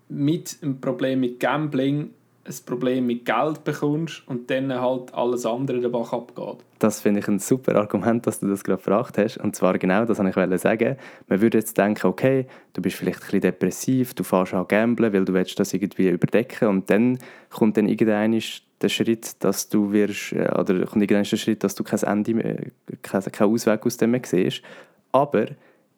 mit 0.09 0.59
einem 0.63 0.81
Problem 0.81 1.21
mit 1.21 1.39
Gambling 1.41 2.11
ein 2.49 2.55
Problem 2.65 3.07
mit 3.07 3.25
Geld 3.25 3.65
bekommst 3.65 4.23
und 4.27 4.51
dann 4.51 4.73
halt 4.73 5.13
alles 5.15 5.45
andere 5.47 5.81
den 5.81 5.93
Bach 5.93 6.13
abgeht. 6.13 6.65
Das 6.79 7.01
finde 7.01 7.21
ich 7.21 7.29
ein 7.29 7.39
super 7.39 7.77
Argument, 7.77 8.27
dass 8.27 8.41
du 8.41 8.49
das 8.49 8.65
gerade 8.65 8.79
gefragt 8.79 9.19
hast. 9.19 9.39
Und 9.39 9.57
zwar 9.57 9.79
genau 9.79 10.05
das 10.05 10.19
wollte 10.19 10.55
ich 10.55 10.61
sagen. 10.61 10.97
Man 11.27 11.41
würde 11.41 11.59
jetzt 11.59 11.77
denken, 11.77 12.07
okay, 12.07 12.47
du 12.73 12.83
bist 12.83 12.97
vielleicht 12.97 13.21
ein 13.21 13.25
bisschen 13.25 13.41
depressiv, 13.41 14.15
du 14.15 14.23
fährst 14.23 14.55
an 14.55 14.67
gamblen, 14.69 15.13
weil 15.13 15.25
du 15.25 15.33
willst 15.33 15.59
das 15.59 15.75
irgendwie 15.75 16.09
überdecken 16.09 16.69
und 16.69 16.89
dann 16.91 17.19
kommt 17.51 17.77
dann 17.77 17.89
irgendwann 17.89 18.41
der 18.81 18.89
Schritt, 18.89 19.43
dass 19.43 19.69
du 19.69 19.93
wirst, 19.93 20.33
äh, 20.33 20.49
oder 20.57 20.87
kommt 20.87 21.11
der 21.11 21.25
Schritt, 21.25 21.65
dass 21.65 21.75
du 21.75 21.83
kein 21.83 22.03
Ende 22.03 22.35
mehr, 22.35 22.57
keinen 23.03 23.53
Ausweg 23.53 23.85
aus 23.85 23.97
dem 23.97 24.13
mehr 24.13 24.23
siehst. 24.25 24.63
Aber 25.11 25.47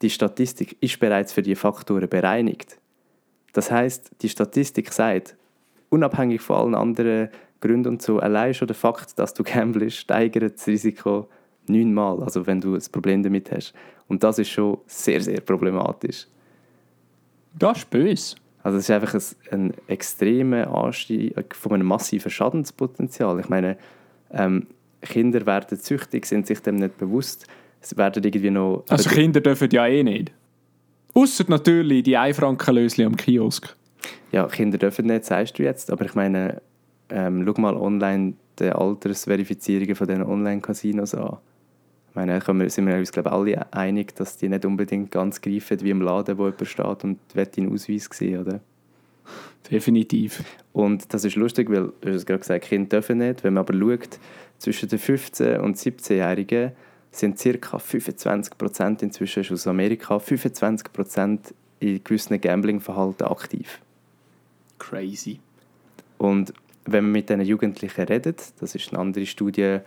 die 0.02 0.10
Statistik 0.10 0.76
ist 0.80 0.98
bereits 0.98 1.32
für 1.32 1.42
die 1.42 1.54
Faktoren 1.54 2.08
bereinigt. 2.08 2.78
Das 3.52 3.70
heißt, 3.70 4.12
die 4.22 4.28
Statistik 4.28 4.92
sagt, 4.92 5.36
unabhängig 5.90 6.40
von 6.40 6.56
allen 6.56 6.74
anderen 6.74 7.28
Gründen 7.60 7.88
und 7.88 8.02
so, 8.02 8.18
allein 8.18 8.54
schon 8.54 8.68
der 8.68 8.74
Fakt, 8.74 9.18
dass 9.18 9.34
du 9.34 9.42
gamblest, 9.42 9.98
steigert 9.98 10.54
das 10.54 10.66
Risiko 10.66 11.28
neunmal, 11.66 12.22
also 12.22 12.46
wenn 12.46 12.60
du 12.60 12.74
ein 12.74 12.82
Problem 12.90 13.22
damit 13.22 13.52
hast. 13.52 13.74
Und 14.08 14.24
das 14.24 14.38
ist 14.38 14.48
schon 14.48 14.78
sehr, 14.86 15.20
sehr 15.20 15.40
problematisch. 15.40 16.26
Das 17.58 17.78
ist 17.78 17.90
böse. 17.90 18.36
Also 18.62 18.78
es 18.78 18.84
ist 18.84 18.90
einfach 18.90 19.14
ein, 19.14 19.22
ein 19.52 19.74
extremer 19.86 20.68
Anstieg 20.74 21.54
von 21.54 21.72
einem 21.72 21.86
massiven 21.86 22.30
Schadenspotenzial. 22.30 23.40
Ich 23.40 23.48
meine, 23.48 23.76
ähm, 24.32 24.66
Kinder 25.00 25.46
werden 25.46 25.78
süchtig, 25.78 26.26
sind 26.26 26.46
sich 26.46 26.60
dem 26.60 26.76
nicht 26.76 26.98
bewusst. 26.98 27.46
Sie 27.80 27.96
werden 27.96 28.22
irgendwie 28.22 28.50
noch... 28.50 28.84
Also 28.88 29.08
Kinder 29.08 29.40
dürfen 29.40 29.70
ja 29.70 29.86
eh 29.86 30.02
nicht. 30.02 30.32
Ausser 31.14 31.44
natürlich 31.48 32.02
die 32.02 32.16
1 32.16 32.36
Franken 32.36 33.04
am 33.04 33.16
Kiosk. 33.16 33.74
Ja, 34.32 34.46
Kinder 34.46 34.78
dürfen 34.78 35.06
nicht, 35.06 35.24
sagst 35.24 35.58
du 35.58 35.62
jetzt, 35.62 35.90
aber 35.90 36.04
ich 36.04 36.14
meine, 36.14 36.62
ähm, 37.10 37.44
schau 37.46 37.60
mal 37.60 37.76
online 37.76 38.34
die 38.58 38.70
Altersverifizierungen 38.70 39.94
von 39.94 40.06
diesen 40.06 40.22
Online-Casinos 40.22 41.14
an. 41.14 41.38
Ich 42.10 42.14
meine, 42.16 42.40
können 42.40 42.60
wir- 42.60 42.70
sind 42.70 42.86
wir 42.86 42.96
uns 42.96 43.12
glaube 43.12 43.32
alle 43.32 43.72
einig, 43.72 44.14
dass 44.16 44.36
die 44.36 44.48
nicht 44.48 44.64
unbedingt 44.64 45.10
ganz 45.10 45.40
greifen 45.40 45.80
wie 45.80 45.90
im 45.90 46.02
Laden, 46.02 46.38
wo 46.38 46.46
jemand 46.46 46.66
steht 46.66 47.04
und 47.04 47.18
will 47.34 47.46
deinen 47.46 47.72
Ausweis 47.72 48.08
sehen, 48.12 48.40
oder? 48.40 48.60
Definitiv. 49.70 50.42
Und 50.72 51.12
das 51.14 51.24
ist 51.24 51.36
lustig, 51.36 51.70
weil 51.70 51.92
du 52.00 52.08
hast 52.08 52.16
es 52.16 52.26
gerade 52.26 52.40
gesagt, 52.40 52.64
Kinder 52.64 52.88
dürfen 52.88 53.18
nicht. 53.18 53.44
Wenn 53.44 53.54
man 53.54 53.64
aber 53.64 53.74
schaut, 53.78 54.18
zwischen 54.58 54.88
den 54.88 54.98
15- 54.98 55.58
und 55.58 55.76
17-Jährigen 55.76 56.72
sind 57.12 57.38
ca. 57.38 57.78
25% 57.78 59.02
inzwischen 59.02 59.54
aus 59.54 59.66
Amerika, 59.66 60.18
25% 60.18 61.54
in 61.80 62.02
gewissen 62.02 62.40
Gambling-Verhalten 62.40 63.24
aktiv. 63.24 63.80
Crazy. 64.80 65.38
Und 66.18 66.52
wenn 66.84 67.04
man 67.04 67.12
mit 67.12 67.28
diesen 67.28 67.42
Jugendlichen 67.42 68.02
redet, 68.02 68.52
das 68.60 68.74
ist 68.74 68.92
eine 68.92 68.98
andere 68.98 69.26
Studie 69.26 69.78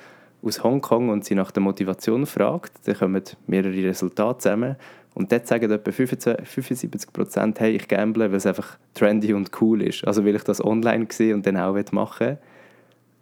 aus 0.42 0.64
Hongkong 0.64 1.10
und 1.10 1.26
sie 1.26 1.36
nach 1.36 1.52
der 1.52 1.62
Motivation 1.62 2.26
fragt, 2.26 2.72
dann 2.86 2.96
kommen 2.96 3.24
mehrere 3.48 3.84
Resultate 3.84 4.40
zusammen 4.40 4.76
und 5.16 5.32
dort 5.32 5.48
sagen 5.48 5.72
etwa 5.72 5.92
25 5.92 6.48
75 6.48 7.60
hey, 7.60 7.76
ich 7.76 7.88
gamble, 7.88 8.30
weil 8.30 8.38
es 8.38 8.46
einfach 8.46 8.78
trendy 8.94 9.34
und 9.34 9.52
cool 9.62 9.82
ist. 9.84 10.06
Also 10.06 10.26
weil 10.26 10.36
ich 10.36 10.44
das 10.44 10.64
online 10.64 11.08
sehe 11.10 11.34
und 11.34 11.46
dann 11.46 11.58
auch 11.58 11.78
machen 11.92 12.28
will. 12.28 12.38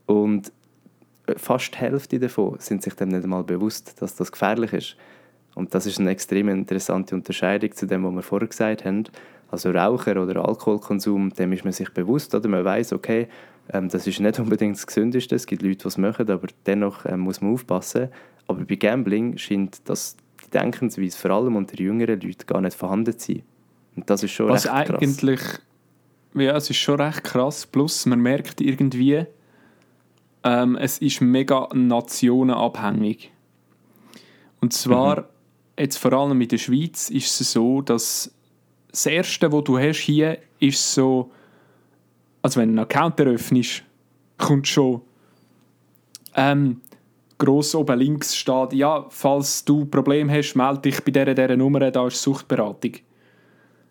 Und 0.06 0.52
fast 1.38 1.74
die 1.74 1.78
Hälfte 1.80 2.20
davon 2.20 2.56
sind 2.60 2.82
sich 2.84 2.94
dem 2.94 3.10
nicht 3.10 3.24
einmal 3.24 3.44
bewusst, 3.44 4.02
dass 4.02 4.16
das 4.16 4.32
gefährlich 4.32 4.74
ist. 4.74 4.96
Und 5.54 5.76
das 5.76 5.86
ist 5.86 6.00
eine 6.00 6.12
extrem 6.12 6.48
interessante 6.48 7.14
Unterscheidung 7.14 7.74
zu 7.74 7.86
dem, 7.86 8.06
was 8.06 8.14
wir 8.14 8.22
vorher 8.22 8.48
gesagt 8.48 8.86
haben. 8.86 9.04
Also 9.52 9.72
Raucher 9.72 10.22
oder 10.22 10.48
Alkoholkonsum, 10.48 11.32
dem 11.34 11.52
ist 11.52 11.66
man 11.66 11.74
sich 11.74 11.90
bewusst, 11.90 12.34
oder 12.34 12.48
man 12.48 12.64
weiß, 12.64 12.94
okay, 12.94 13.28
ähm, 13.72 13.90
das 13.90 14.08
ist 14.08 14.20
nicht 14.20 14.40
unbedingt 14.40 14.78
das 14.78 14.88
Gesündeste, 14.88 15.36
es 15.36 15.46
gibt 15.46 15.62
Leute, 15.62 15.78
die 15.78 15.88
es 15.88 15.98
machen, 15.98 16.30
aber 16.30 16.48
dennoch 16.66 17.06
ähm, 17.06 17.20
muss 17.20 17.42
man 17.42 17.54
aufpassen. 17.54 18.10
Aber 18.48 18.64
bei 18.64 18.76
Gambling 18.76 19.38
scheint 19.38 19.88
das 19.90 20.16
die 20.46 20.50
Denkensweise 20.52 21.18
vor 21.18 21.32
allem 21.32 21.56
unter 21.56 21.78
jüngeren 21.78 22.20
Leuten 22.20 22.46
gar 22.48 22.62
nicht 22.62 22.76
vorhanden 22.76 23.18
zu 23.18 23.34
sein. 23.34 23.44
Und 23.96 24.10
das 24.10 24.24
ist 24.24 24.32
schon 24.32 24.50
Was 24.50 24.66
recht 24.66 24.88
krass. 24.88 25.02
eigentlich, 25.02 25.42
ja, 26.34 26.56
es 26.56 26.70
ist 26.70 26.78
schon 26.78 27.00
recht 27.00 27.24
krass. 27.24 27.66
Plus, 27.66 28.06
man 28.06 28.20
merkt 28.20 28.62
irgendwie, 28.62 29.26
ähm, 30.44 30.76
es 30.78 30.98
ist 31.00 31.22
mega 31.22 31.68
nationenabhängig. 31.74 33.32
Und 34.62 34.74
zwar, 34.74 35.30
jetzt 35.78 35.98
vor 35.98 36.14
allem 36.14 36.40
in 36.40 36.48
der 36.48 36.58
Schweiz, 36.58 37.10
ist 37.10 37.40
es 37.42 37.52
so, 37.52 37.82
dass 37.82 38.34
das 38.92 39.06
Erste, 39.06 39.52
was 39.52 39.64
du 39.64 39.80
hast 39.80 40.00
hier, 40.00 40.38
ist 40.60 40.94
so, 40.94 41.32
also 42.42 42.60
wenn 42.60 42.70
du 42.70 42.82
einen 42.82 42.92
Account 42.92 43.20
eröffnest, 43.20 43.84
kommt 44.38 44.68
schon 44.68 45.02
ähm, 46.36 46.82
gross 47.38 47.74
oben 47.74 48.00
links 48.00 48.36
steht, 48.36 48.74
ja, 48.74 49.06
falls 49.10 49.66
du 49.66 49.86
Probleme 49.86 50.32
hast, 50.32 50.56
melde 50.56 50.82
dich 50.82 51.02
bei 51.02 51.12
dieser, 51.12 51.34
dieser 51.34 51.58
Nummer, 51.58 51.92
da 51.92 52.08
ist 52.08 52.22
Suchtberatung. 52.22 52.94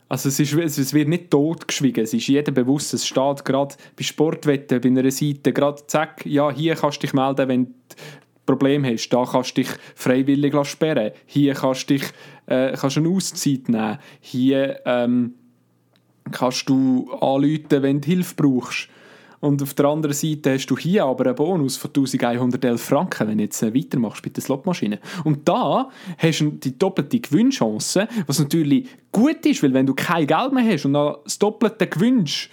Also 0.09 0.29
es, 0.29 0.41
ist, 0.41 0.79
es 0.79 0.93
wird 0.93 1.09
nicht 1.09 1.31
totgeschwiegen, 1.31 2.03
es 2.03 2.13
ist 2.13 2.27
jedem 2.27 2.55
bewusst, 2.55 2.93
es 2.95 3.07
steht 3.07 3.45
gerade 3.45 3.77
bei 3.97 4.03
Sportwetten, 4.03 4.81
bei 4.81 4.89
einer 4.89 5.11
Seite, 5.11 5.53
gerade 5.53 5.87
zack, 5.87 6.27
ja, 6.27 6.51
hier 6.51 6.75
kannst 6.75 6.99
du 6.99 7.07
dich 7.07 7.15
melden, 7.15 7.49
wenn 7.49 7.75
du 8.47 8.53
Probleme 8.53 8.93
hast, 8.93 9.09
da 9.11 9.25
kannst 9.25 9.57
du 9.57 9.63
dich 9.63 9.71
freiwillig 9.95 10.55
sperren, 10.67 11.13
hier 11.27 11.55
kannst 11.55 11.89
du 11.89 11.95
dich, 11.95 12.05
äh, 12.47 12.73
kannst 12.73 12.99
eine 12.99 13.09
Auszeit 13.09 13.69
nehmen, 13.69 13.99
hier 14.21 14.81
ähm, 14.85 15.35
kannst 16.31 16.69
du 16.69 17.11
anrufen, 17.21 17.83
wenn 17.83 18.01
du 18.01 18.07
Hilfe 18.07 18.35
brauchst. 18.37 18.89
Und 19.41 19.63
auf 19.63 19.73
der 19.73 19.87
anderen 19.87 20.15
Seite 20.15 20.53
hast 20.53 20.67
du 20.67 20.77
hier 20.77 21.07
aber 21.07 21.25
einen 21.25 21.35
Bonus 21.35 21.79
von 21.79 21.89
1111 21.89 22.83
Franken, 22.83 23.29
wenn 23.29 23.39
du 23.39 23.45
jetzt 23.45 23.63
äh, 23.63 23.75
weitermachst 23.75 24.23
bei 24.23 24.29
der 24.29 24.43
Slotmaschine. 24.43 24.99
Und 25.25 25.49
da 25.49 25.89
hast 26.19 26.41
du 26.41 26.51
die 26.51 26.79
doppelte 26.79 27.21
Gewinnchance, 27.21 28.07
was 28.27 28.39
natürlich 28.39 28.87
gut 29.11 29.47
ist, 29.47 29.63
weil 29.63 29.73
wenn 29.73 29.87
du 29.87 29.95
kein 29.95 30.27
Geld 30.27 30.53
mehr 30.53 30.65
hast 30.65 30.85
und 30.85 30.93
noch 30.93 31.25
das 31.25 31.39
doppelte 31.39 31.87
gewinnst 31.87 32.51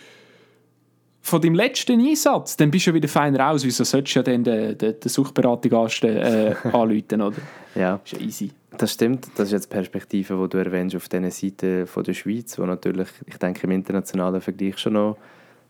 von 1.28 1.42
deinem 1.42 1.56
letzten 1.56 2.00
Einsatz, 2.00 2.56
dann 2.56 2.72
bist 2.72 2.88
du 2.88 2.94
wieder 2.94 3.10
feiner 3.10 3.50
aus. 3.50 3.66
Wieso 3.66 3.84
solltest 3.84 4.16
du 4.16 4.20
ja 4.20 4.24
dann 4.24 4.44
den, 4.44 4.78
den, 4.78 5.00
den 5.00 5.10
Suchberatung 5.10 5.72
äh, 6.04 6.56
anrufen, 6.64 7.22
oder? 7.22 7.38
Ja. 7.76 8.00
Ist 8.04 8.14
ja 8.14 8.20
easy. 8.20 8.52
Das 8.78 8.94
stimmt, 8.94 9.28
das 9.36 9.48
ist 9.48 9.52
jetzt 9.52 9.72
die 9.72 9.76
Perspektive, 9.76 10.40
die 10.42 10.50
du 10.50 10.58
erwähnst 10.58 10.96
auf 10.96 11.10
diesen 11.10 11.30
Seiten 11.30 11.86
von 11.86 12.04
der 12.04 12.14
Schweiz, 12.14 12.58
wo 12.58 12.66
natürlich, 12.66 13.10
ich 13.26 13.38
denke, 13.38 13.66
im 13.66 13.72
internationalen 13.72 14.40
Vergleich 14.40 14.78
schon 14.78 14.94
noch 14.94 15.18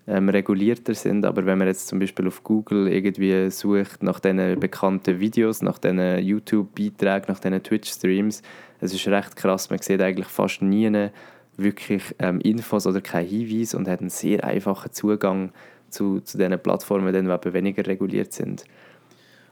ähm, 0.07 0.29
regulierter 0.29 0.93
sind. 0.93 1.25
Aber 1.25 1.45
wenn 1.45 1.57
man 1.57 1.67
jetzt 1.67 1.87
zum 1.87 1.99
Beispiel 1.99 2.27
auf 2.27 2.43
Google 2.43 2.87
irgendwie 2.87 3.49
sucht 3.49 4.03
nach 4.03 4.19
diesen 4.19 4.59
bekannten 4.59 5.19
Videos, 5.19 5.63
nach 5.63 5.79
diesen 5.79 6.19
YouTube-Beiträgen, 6.19 7.25
nach 7.29 7.39
diesen 7.39 7.63
Twitch-Streams, 7.63 8.43
es 8.79 8.93
ist 8.93 9.07
recht 9.07 9.35
krass, 9.35 9.71
man 9.71 9.79
sieht 9.79 10.01
eigentlich 10.01 10.27
fast 10.27 10.61
nie 10.61 11.09
wirklich 11.57 12.03
ähm, 12.19 12.39
Infos 12.41 12.85
oder 12.87 13.01
keinen 13.01 13.27
Hinweis 13.27 13.73
und 13.73 13.87
hat 13.87 13.99
einen 13.99 14.09
sehr 14.09 14.43
einfachen 14.43 14.91
Zugang 14.93 15.51
zu, 15.89 16.21
zu 16.21 16.37
diesen 16.37 16.59
Plattformen, 16.59 17.11
die 17.11 17.19
eben 17.19 17.53
weniger 17.53 17.85
reguliert 17.85 18.33
sind. 18.33 18.63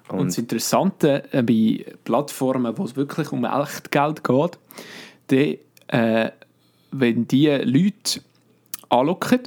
Und, 0.07 0.19
und 0.19 0.27
das 0.27 0.37
Interessante 0.37 1.23
äh, 1.31 1.41
bei 1.41 1.85
Plattformen, 2.03 2.77
wo 2.77 2.83
es 2.83 2.95
wirklich 2.95 3.31
um 3.31 3.43
echt 3.43 3.91
Geld 3.91 4.23
geht, 4.23 4.59
die, 5.31 5.59
äh, 5.87 6.29
wenn 6.91 7.27
die 7.27 7.47
Leute 7.47 8.21
anlocken 8.89 9.41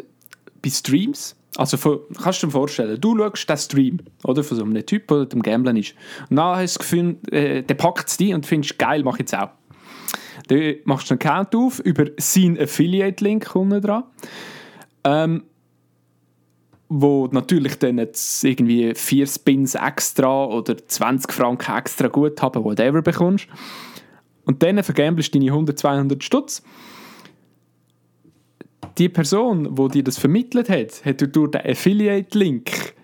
bei 0.60 0.70
Streams, 0.70 1.36
also 1.56 1.76
von, 1.76 2.00
kannst 2.22 2.42
du 2.42 2.48
dir 2.48 2.52
vorstellen, 2.52 3.00
du 3.00 3.16
schaust 3.16 3.48
den 3.48 3.56
Stream 3.56 3.98
oder, 4.24 4.42
von 4.42 4.56
so 4.56 4.64
einem 4.64 4.84
Typ, 4.84 5.08
der 5.08 5.28
am 5.32 5.42
Gamblen 5.42 5.76
ist. 5.76 5.94
Und 6.28 6.36
dann 6.36 6.56
hast 6.56 6.74
du 6.74 6.78
das 6.78 6.78
Gefühl, 6.78 7.16
äh, 7.30 7.62
der 7.62 7.74
packt 7.74 8.08
es 8.08 8.16
dich 8.16 8.34
und 8.34 8.44
findest, 8.44 8.78
geil, 8.78 9.02
mach 9.04 9.14
ich 9.14 9.20
jetzt 9.20 9.34
auch. 9.36 9.50
Dann 10.48 10.76
machst 10.84 11.10
du 11.10 11.14
einen 11.14 11.20
Account 11.20 11.54
auf 11.54 11.80
über 11.80 12.06
seinen 12.18 12.58
Affiliate-Link 12.58 13.54
unten 13.54 13.80
dran. 13.80 14.04
Ähm, 15.04 15.42
wo 16.90 17.28
natürlich 17.30 17.78
dann 17.78 17.98
jetzt 17.98 18.42
irgendwie 18.44 18.94
4 18.94 19.26
Spins 19.26 19.74
extra 19.74 20.46
oder 20.46 20.76
20 20.76 21.32
Franken 21.32 21.76
extra 21.76 22.08
gut 22.08 22.40
haben, 22.40 22.64
whatever 22.64 23.02
bekommst. 23.02 23.46
Und 24.46 24.62
dann 24.62 24.82
vergamblest 24.82 25.34
du 25.34 25.38
deine 25.38 25.50
100, 25.50 25.78
200 25.78 26.24
Stutz 26.24 26.62
die 28.98 29.08
Person, 29.08 29.76
die 29.76 29.88
dir 29.88 30.04
das 30.04 30.18
vermittelt 30.18 30.68
hat, 30.68 31.04
hat 31.04 31.36
durch 31.36 31.50
den 31.50 31.60
Affiliate-Link 31.64 32.94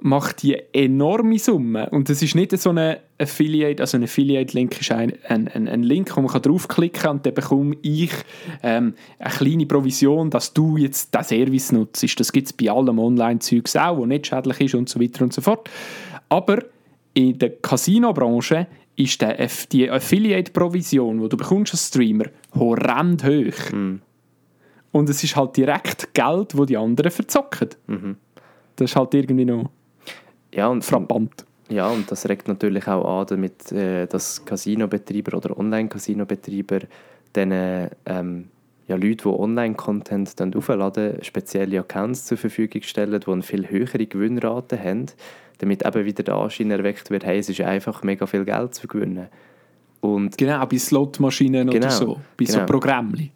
macht 0.00 0.42
die 0.42 0.56
enorme 0.72 1.38
Summe. 1.38 1.88
Und 1.90 2.08
das 2.08 2.22
ist 2.22 2.34
nicht 2.34 2.56
so 2.58 2.70
ein 2.70 2.96
Affiliate, 3.18 3.82
also 3.82 3.96
ein 3.96 4.04
Affiliate-Link 4.04 4.80
ist 4.80 4.90
ein, 4.90 5.12
ein, 5.28 5.48
ein, 5.48 5.68
ein, 5.68 5.82
Link, 5.84 6.16
wo 6.16 6.20
man 6.20 6.42
draufklicken 6.42 7.02
kann 7.02 7.16
und 7.16 7.26
dann 7.26 7.34
bekomme 7.34 7.76
ich 7.82 8.10
ähm, 8.62 8.94
eine 9.18 9.34
kleine 9.34 9.66
Provision, 9.66 10.30
dass 10.30 10.52
du 10.52 10.76
jetzt 10.76 11.14
diesen 11.14 11.24
Service 11.24 11.72
nutzt. 11.72 12.20
Das 12.20 12.32
gibt 12.32 12.48
es 12.48 12.52
bei 12.52 12.70
allem 12.70 12.98
Online-Zeugs 12.98 13.76
auch, 13.76 13.98
wo 13.98 14.06
nicht 14.06 14.26
schädlich 14.26 14.60
ist 14.60 14.74
und 14.74 14.88
so 14.88 15.00
weiter 15.00 15.22
und 15.22 15.32
so 15.32 15.42
fort. 15.42 15.70
Aber 16.28 16.58
in 17.14 17.38
der 17.38 17.50
Casino-Branche 17.50 18.66
ist 18.96 19.20
der, 19.20 19.48
die 19.70 19.88
Affiliate-Provision, 19.88 21.20
die 21.20 21.28
du 21.28 21.36
bekommst 21.36 21.72
als 21.72 21.88
Streamer, 21.88 22.24
horrend 22.54 23.24
hoch. 23.24 23.72
Mm. 23.72 24.00
Und 24.92 25.08
es 25.08 25.22
ist 25.24 25.34
halt 25.34 25.56
direkt 25.56 26.14
Geld, 26.14 26.54
das 26.54 26.66
die 26.66 26.76
anderen 26.76 27.10
verzocken. 27.10 27.70
Mhm. 27.88 28.16
Das 28.76 28.90
ist 28.90 28.96
halt 28.96 29.12
irgendwie 29.14 29.44
noch 29.44 29.70
ja, 30.52 30.68
und, 30.68 30.84
frappant. 30.84 31.44
Ja, 31.68 31.88
und 31.88 32.10
das 32.10 32.28
regt 32.28 32.46
natürlich 32.48 32.86
auch 32.88 33.20
an, 33.20 33.26
damit 33.26 33.72
äh, 33.72 34.06
dass 34.06 34.44
Casino-Betreiber 34.44 35.36
oder 35.36 35.58
Online-Casino-Betreiber 35.58 36.80
den 37.34 37.90
ähm, 38.06 38.44
ja, 38.86 38.96
Leute, 38.96 39.24
die 39.24 39.28
Online-Content 39.28 40.56
aufladen, 40.56 41.22
spezielle 41.22 41.80
Accounts 41.80 42.26
zur 42.26 42.36
Verfügung 42.36 42.82
stellen, 42.82 43.18
die 43.18 43.30
eine 43.30 43.42
viel 43.42 43.68
höhere 43.68 44.06
Gewinnrate 44.06 44.78
haben, 44.78 45.06
damit 45.58 45.86
eben 45.86 46.04
wieder 46.04 46.22
der 46.22 46.34
Anschein 46.34 46.70
erweckt 46.70 47.10
wird, 47.10 47.24
hey, 47.24 47.38
es 47.38 47.48
ist 47.48 47.60
einfach 47.60 48.02
mega 48.02 48.26
viel 48.26 48.44
Geld 48.44 48.74
zu 48.74 48.86
gewinnen. 48.86 49.28
Und 50.00 50.36
genau, 50.36 50.64
bei 50.66 50.76
Slotmaschinen 50.76 51.70
genau, 51.70 51.86
oder 51.86 51.90
so, 51.90 52.20
bei 52.36 52.44
genau. 52.44 52.60
so 52.60 52.66
Programmen. 52.66 53.30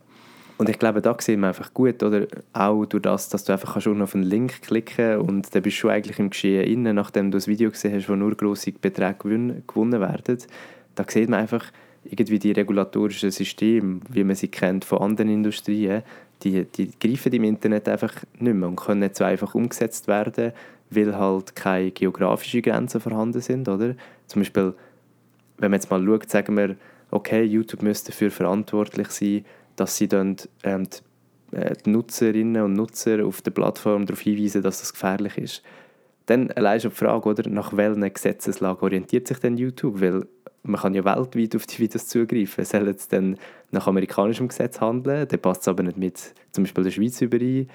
Und 0.58 0.68
ich 0.68 0.78
glaube, 0.78 1.00
da 1.00 1.16
sieht 1.18 1.38
man 1.38 1.48
einfach 1.48 1.72
gut, 1.72 2.02
oder? 2.02 2.26
Auch 2.52 2.84
durch 2.84 3.02
das, 3.02 3.28
dass 3.28 3.44
du 3.44 3.52
einfach 3.52 3.74
kannst 3.74 3.86
auf 3.86 4.14
einen 4.14 4.24
Link 4.24 4.60
klicken 4.62 5.18
und 5.18 5.54
dann 5.54 5.62
bist 5.62 5.76
du 5.76 5.80
schon 5.80 5.90
eigentlich 5.90 6.18
im 6.18 6.30
Geschehen 6.30 6.64
inne, 6.64 6.92
nachdem 6.92 7.30
du 7.30 7.36
das 7.36 7.46
Video 7.46 7.70
gesehen 7.70 7.94
hast, 7.94 8.08
wo 8.08 8.16
nur 8.16 8.34
grosse 8.34 8.72
Beträge 8.72 9.62
gewonnen 9.68 10.00
werden. 10.00 10.38
Da 10.96 11.04
sieht 11.06 11.28
man 11.28 11.40
einfach 11.40 11.64
irgendwie 12.04 12.40
die 12.40 12.50
regulatorischen 12.50 13.30
Systeme, 13.30 14.00
wie 14.10 14.24
man 14.24 14.34
sie 14.34 14.48
kennt 14.48 14.84
von 14.84 14.98
anderen 14.98 15.30
Industrien, 15.30 16.02
die, 16.42 16.64
die 16.64 16.90
greifen 16.98 17.32
im 17.32 17.44
Internet 17.44 17.88
einfach 17.88 18.14
nicht 18.38 18.54
mehr 18.54 18.68
und 18.68 18.76
können 18.76 19.00
nicht 19.00 19.16
so 19.16 19.24
einfach 19.24 19.54
umgesetzt 19.54 20.08
werden, 20.08 20.52
weil 20.90 21.16
halt 21.16 21.54
keine 21.54 21.92
geografischen 21.92 22.62
Grenzen 22.62 23.00
vorhanden 23.00 23.40
sind, 23.40 23.68
oder? 23.68 23.94
Zum 24.26 24.42
Beispiel, 24.42 24.74
wenn 25.58 25.70
man 25.70 25.78
jetzt 25.78 25.90
mal 25.90 26.04
schaut, 26.04 26.30
sagen 26.30 26.56
wir, 26.56 26.76
okay, 27.10 27.42
YouTube 27.42 27.82
müsste 27.82 28.10
dafür 28.10 28.30
verantwortlich 28.30 29.08
sein, 29.08 29.44
dass 29.80 29.96
sie 29.96 30.08
dann 30.08 30.36
ähm, 30.62 30.88
die, 31.52 31.56
äh, 31.56 31.74
die, 31.84 31.90
Nutzerinnen 31.90 32.62
und 32.62 32.74
Nutzer 32.74 33.24
auf 33.24 33.42
der 33.42 33.50
Plattform 33.50 34.06
darauf 34.06 34.20
hinweisen, 34.20 34.62
dass 34.62 34.80
das 34.80 34.92
gefährlich 34.92 35.38
ist. 35.38 35.62
Dann 36.26 36.50
allein 36.52 36.80
schon 36.80 36.90
die 36.90 36.96
Frage, 36.96 37.28
oder, 37.28 37.48
nach 37.48 37.76
welcher 37.76 38.10
Gesetzeslage 38.10 38.82
orientiert 38.82 39.28
sich 39.28 39.38
denn 39.38 39.56
YouTube? 39.56 40.00
Weil 40.00 40.26
man 40.62 40.80
kann 40.80 40.94
ja 40.94 41.04
weltweit 41.04 41.56
auf 41.56 41.66
die 41.66 41.78
Videos 41.78 42.06
zugreifen. 42.06 42.64
Soll 42.64 42.88
es 42.88 43.08
dann 43.08 43.38
nach 43.70 43.86
amerikanischem 43.86 44.48
Gesetz 44.48 44.80
handeln? 44.80 45.26
Dann 45.26 45.40
passt 45.40 45.62
es 45.62 45.68
aber 45.68 45.82
nicht 45.82 45.96
mit 45.96 46.34
zum 46.52 46.64
Beispiel 46.64 46.84
der 46.84 46.90
Schweiz 46.90 47.20
überein. 47.20 47.68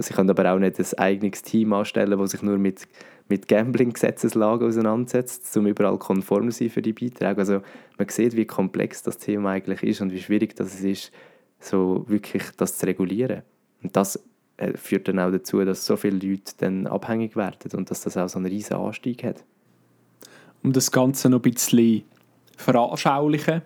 Sie 0.00 0.14
können 0.14 0.30
aber 0.30 0.52
auch 0.52 0.58
nicht 0.58 0.78
ein 0.78 0.98
eigenes 0.98 1.42
Team 1.42 1.72
anstellen, 1.72 2.18
das 2.18 2.30
sich 2.30 2.42
nur 2.42 2.58
mit, 2.58 2.88
mit 3.28 3.48
Gambling-Gesetzeslagen 3.48 4.66
auseinandersetzt, 4.66 5.54
um 5.56 5.66
überall 5.66 5.98
konform 5.98 6.50
zu 6.50 6.58
sein 6.58 6.70
für 6.70 6.82
die 6.82 6.92
Beiträge. 6.92 7.38
Also 7.38 7.60
man 7.98 8.08
sieht, 8.08 8.36
wie 8.36 8.46
komplex 8.46 9.02
das 9.02 9.18
Thema 9.18 9.50
eigentlich 9.50 9.82
ist 9.82 10.00
und 10.00 10.12
wie 10.12 10.20
schwierig 10.20 10.56
das 10.56 10.80
ist, 10.80 11.12
so 11.60 12.04
wirklich 12.08 12.42
das 12.56 12.78
zu 12.78 12.86
regulieren. 12.86 13.42
Und 13.82 13.94
das 13.94 14.22
äh, 14.56 14.76
führt 14.76 15.08
dann 15.08 15.18
auch 15.18 15.30
dazu, 15.30 15.64
dass 15.64 15.86
so 15.86 15.96
viele 15.96 16.18
Leute 16.18 16.52
dann 16.58 16.86
abhängig 16.86 17.36
werden 17.36 17.70
und 17.74 17.90
dass 17.90 18.02
das 18.02 18.16
auch 18.16 18.28
so 18.28 18.38
einen 18.38 18.46
riesen 18.46 18.76
Anstieg 18.76 19.22
hat. 19.24 19.44
Um 20.62 20.72
das 20.72 20.90
Ganze 20.90 21.30
noch 21.30 21.38
ein 21.38 21.52
bisschen 21.52 22.02
veranschaulichen. 22.56 23.62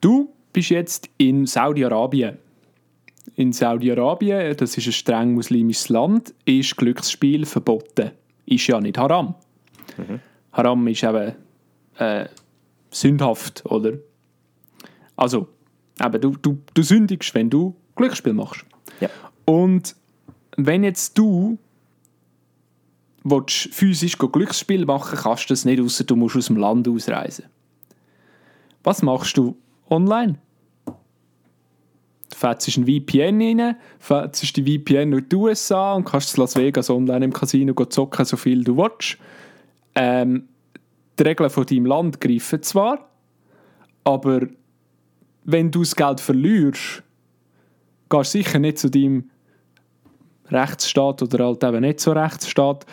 Du 0.00 0.32
bist 0.52 0.70
jetzt 0.70 1.08
in 1.18 1.46
Saudi-Arabien. 1.46 2.38
In 3.34 3.52
Saudi-Arabien, 3.52 4.56
das 4.56 4.76
ist 4.76 4.86
ein 4.86 4.92
streng 4.92 5.34
muslimisches 5.34 5.88
Land, 5.88 6.34
ist 6.44 6.76
Glücksspiel 6.76 7.44
verboten. 7.44 8.12
Ist 8.46 8.66
ja 8.66 8.80
nicht 8.80 8.98
Haram. 8.98 9.34
Mhm. 9.96 10.20
Haram 10.52 10.86
ist 10.88 11.02
eben 11.02 11.34
äh, 11.98 12.26
sündhaft, 12.90 13.64
oder? 13.66 13.92
Also, 15.16 15.48
aber 15.98 16.18
du, 16.18 16.36
du, 16.36 16.58
du 16.74 16.82
sündigst, 16.82 17.34
wenn 17.34 17.50
du 17.50 17.74
Glücksspiel 17.94 18.32
machst. 18.32 18.64
Ja. 19.00 19.08
Und 19.44 19.96
wenn 20.56 20.84
jetzt 20.84 21.16
du 21.18 21.58
willst, 23.24 23.68
physisch 23.72 24.18
Glücksspiel 24.18 24.84
machen 24.84 25.18
kannst 25.18 25.48
du 25.48 25.52
das 25.52 25.64
nicht, 25.64 25.80
außer 25.80 26.04
du 26.04 26.16
musst 26.16 26.36
aus 26.36 26.46
dem 26.46 26.56
Land 26.56 26.88
ausreisen. 26.88 27.46
Was 28.82 29.02
machst 29.02 29.36
du 29.36 29.56
online? 29.90 30.38
Du 30.86 32.36
fährst 32.36 32.76
ein 32.76 32.86
VPN 32.86 33.40
rein, 33.40 33.76
fährst 33.98 34.56
die 34.56 34.78
VPN 34.78 35.10
durch 35.12 35.28
die 35.28 35.36
USA 35.36 35.94
und 35.94 36.04
kannst 36.04 36.36
in 36.36 36.42
Las 36.42 36.56
Vegas 36.56 36.90
online 36.90 37.24
im 37.24 37.32
Casino 37.32 37.72
zocken, 37.86 38.24
so 38.24 38.36
viel 38.36 38.62
du 38.62 38.76
willst. 38.76 39.18
Ähm, 39.94 40.48
die 41.18 41.22
Regeln 41.22 41.48
von 41.48 41.64
deinem 41.64 41.86
Land 41.86 42.20
greifen 42.20 42.62
zwar, 42.62 43.08
aber 44.04 44.42
wenn 45.46 45.70
du 45.70 45.80
das 45.80 45.96
Geld 45.96 46.20
verlierst, 46.20 47.02
gehst 48.10 48.34
du 48.34 48.38
sicher 48.38 48.58
nicht 48.58 48.78
zu 48.78 48.90
deinem 48.90 49.30
Rechtsstaat 50.48 51.22
oder 51.22 51.46
halt 51.46 51.64
eben 51.64 51.80
nicht 51.80 52.00
so 52.00 52.12
Rechtsstaat 52.12 52.84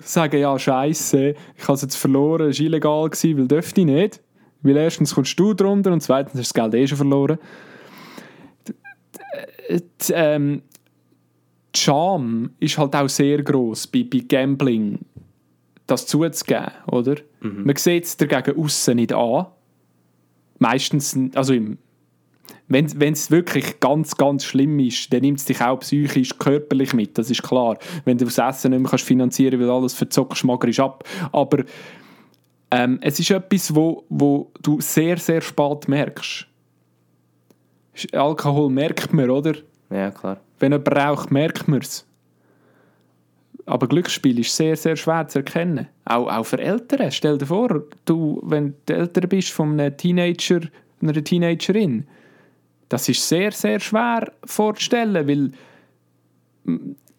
sagen, 0.00 0.40
ja, 0.40 0.56
scheiße, 0.56 1.34
ich 1.56 1.62
habe 1.64 1.72
es 1.72 1.82
jetzt 1.82 1.96
verloren, 1.96 2.50
es 2.50 2.60
war 2.60 2.66
illegal, 2.66 3.10
gewesen, 3.10 3.38
weil 3.38 3.48
dürfte 3.48 3.80
ich 3.80 3.86
nicht. 3.86 4.20
Weil 4.62 4.76
erstens 4.76 5.14
kommst 5.14 5.38
du 5.38 5.52
drunter 5.52 5.92
und 5.92 6.00
zweitens 6.00 6.38
hast 6.40 6.54
du 6.56 6.60
das 6.60 6.70
Geld 6.70 6.74
eh 6.74 6.86
schon 6.86 6.96
verloren. 6.96 7.38
Die, 8.68 8.72
ähm, 10.12 10.62
die 11.74 11.80
Scham 11.80 12.50
ist 12.60 12.78
halt 12.78 12.94
auch 12.94 13.08
sehr 13.08 13.42
gross 13.42 13.86
bei, 13.86 14.04
bei 14.04 14.20
Gambling, 14.20 15.00
das 15.86 16.06
zuzugeben, 16.06 16.70
oder? 16.86 17.16
Mhm. 17.40 17.64
Man 17.64 17.76
sieht 17.76 18.04
es 18.04 18.16
dagegen 18.16 18.58
außen 18.58 18.94
nicht 18.94 19.12
an, 19.12 19.46
meistens, 20.64 21.14
also 21.34 21.52
im, 21.52 21.76
wenn 22.68 22.86
es 22.86 23.30
wirklich 23.30 23.80
ganz, 23.80 24.16
ganz 24.16 24.44
schlimm 24.44 24.78
ist, 24.78 25.12
dann 25.12 25.20
nimmt 25.20 25.38
es 25.38 25.44
dich 25.44 25.60
auch 25.60 25.78
psychisch, 25.80 26.38
körperlich 26.38 26.94
mit, 26.94 27.18
das 27.18 27.30
ist 27.30 27.42
klar. 27.42 27.76
Wenn 28.06 28.16
du 28.16 28.24
das 28.24 28.38
Essen 28.38 28.70
nicht 28.70 28.80
mehr 28.80 28.90
kannst 28.90 29.04
finanzieren 29.04 29.58
kannst, 29.58 29.66
weil 29.66 29.76
alles 29.76 29.94
verzockst, 29.94 30.44
ist 30.44 30.80
ab. 30.80 31.04
Aber 31.32 31.64
ähm, 32.70 32.98
es 33.02 33.20
ist 33.20 33.30
etwas, 33.30 33.74
wo, 33.74 34.04
wo 34.08 34.50
du 34.62 34.80
sehr, 34.80 35.18
sehr 35.18 35.42
spät 35.42 35.86
merkst. 35.86 36.46
Alkohol 38.12 38.70
merkt 38.70 39.12
man, 39.12 39.28
oder? 39.30 39.56
Ja, 39.90 40.10
klar. 40.10 40.40
Wenn 40.58 40.72
jemand 40.72 40.96
raucht, 40.96 41.30
merkt 41.30 41.68
man 41.68 41.80
es. 41.80 42.06
Aber 43.66 43.88
Glücksspiel 43.88 44.38
ist 44.38 44.54
sehr, 44.54 44.76
sehr 44.76 44.96
schwer 44.96 45.26
zu 45.26 45.38
erkennen. 45.38 45.86
Auch, 46.04 46.28
auch 46.28 46.44
für 46.44 46.58
Eltern. 46.58 47.10
Stell 47.10 47.38
dir 47.38 47.46
vor, 47.46 47.84
du, 48.04 48.40
wenn 48.44 48.74
du 48.86 48.94
Eltern 48.94 49.28
bist 49.28 49.50
von 49.50 49.80
einem 49.80 49.96
Teenager, 49.96 50.60
einer 51.00 51.24
Teenagerin, 51.24 52.06
das 52.88 53.08
ist 53.08 53.26
sehr, 53.26 53.52
sehr 53.52 53.80
schwer 53.80 54.30
vorzustellen, 54.44 55.26
weil 55.26 55.52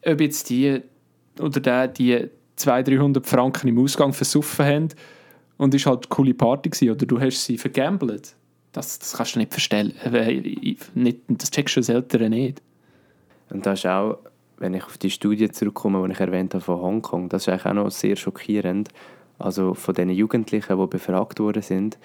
ob 0.05 0.21
jetzt 0.21 0.49
die 0.49 0.81
oder 1.39 1.59
der 1.59 1.87
die 1.87 2.29
200, 2.55 2.87
300 2.87 3.27
Franken 3.27 3.67
im 3.67 3.79
Ausgang 3.79 4.13
versuffen 4.13 4.65
haben 4.65 4.89
und 5.57 5.73
es 5.73 5.85
war 5.85 5.93
halt 5.93 6.05
eine 6.05 6.09
coole 6.09 6.33
Party 6.33 6.69
gewesen, 6.69 6.91
oder 6.91 7.05
du 7.05 7.19
hast 7.19 7.43
sie 7.43 7.57
vergambelt. 7.57 8.35
Das, 8.71 8.99
das 8.99 9.13
kannst 9.13 9.35
du 9.35 9.39
nicht 9.39 9.51
verstellen. 9.51 9.93
Äh, 10.03 10.75
das 11.29 11.51
checkst 11.51 11.75
du 11.75 11.79
als 11.79 11.89
Eltern 11.89 12.29
nicht. 12.31 12.61
Und 13.49 13.65
das 13.65 13.79
ist 13.79 13.85
auch, 13.85 14.19
wenn 14.57 14.73
ich 14.73 14.83
auf 14.83 14.97
die 14.97 15.09
Studie 15.09 15.49
zurückkomme, 15.49 16.05
die 16.05 16.13
ich 16.13 16.19
erwähnt 16.19 16.53
habe 16.53 16.63
von 16.63 16.81
Hongkong, 16.81 17.29
das 17.29 17.43
ist 17.43 17.49
eigentlich 17.49 17.65
auch 17.65 17.73
noch 17.73 17.91
sehr 17.91 18.15
schockierend. 18.15 18.89
Also 19.37 19.73
von 19.73 19.93
den 19.93 20.09
Jugendlichen, 20.09 20.79
die 20.79 20.87
befragt 20.87 21.39
worden 21.39 21.61
sind, 21.61 21.97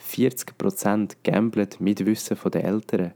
40% 0.00 1.16
gamblen 1.22 1.68
mit 1.80 2.06
Wissen 2.06 2.36
der 2.52 2.64
Eltern. 2.64 3.12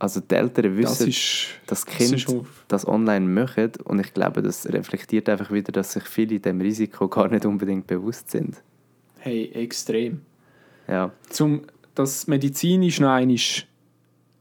Also 0.00 0.20
die 0.20 0.34
Eltern 0.34 0.76
wissen, 0.76 1.06
das, 1.06 1.08
ist, 1.08 1.46
das 1.66 1.84
Kind 1.84 2.28
das, 2.28 2.34
das 2.68 2.86
online 2.86 3.26
möchte 3.26 3.82
und 3.82 3.98
ich 3.98 4.14
glaube, 4.14 4.42
das 4.42 4.72
reflektiert 4.72 5.28
einfach 5.28 5.50
wieder, 5.50 5.72
dass 5.72 5.92
sich 5.92 6.04
viele 6.04 6.38
dem 6.38 6.60
Risiko 6.60 7.08
gar 7.08 7.28
nicht 7.28 7.44
unbedingt 7.44 7.86
bewusst 7.88 8.30
sind. 8.30 8.62
Hey, 9.18 9.50
extrem. 9.54 10.20
Ja. 10.86 11.10
Zum 11.30 11.62
das 11.96 12.28
medizinisch 12.28 13.00
noch 13.00 13.10
einmal 13.10 13.36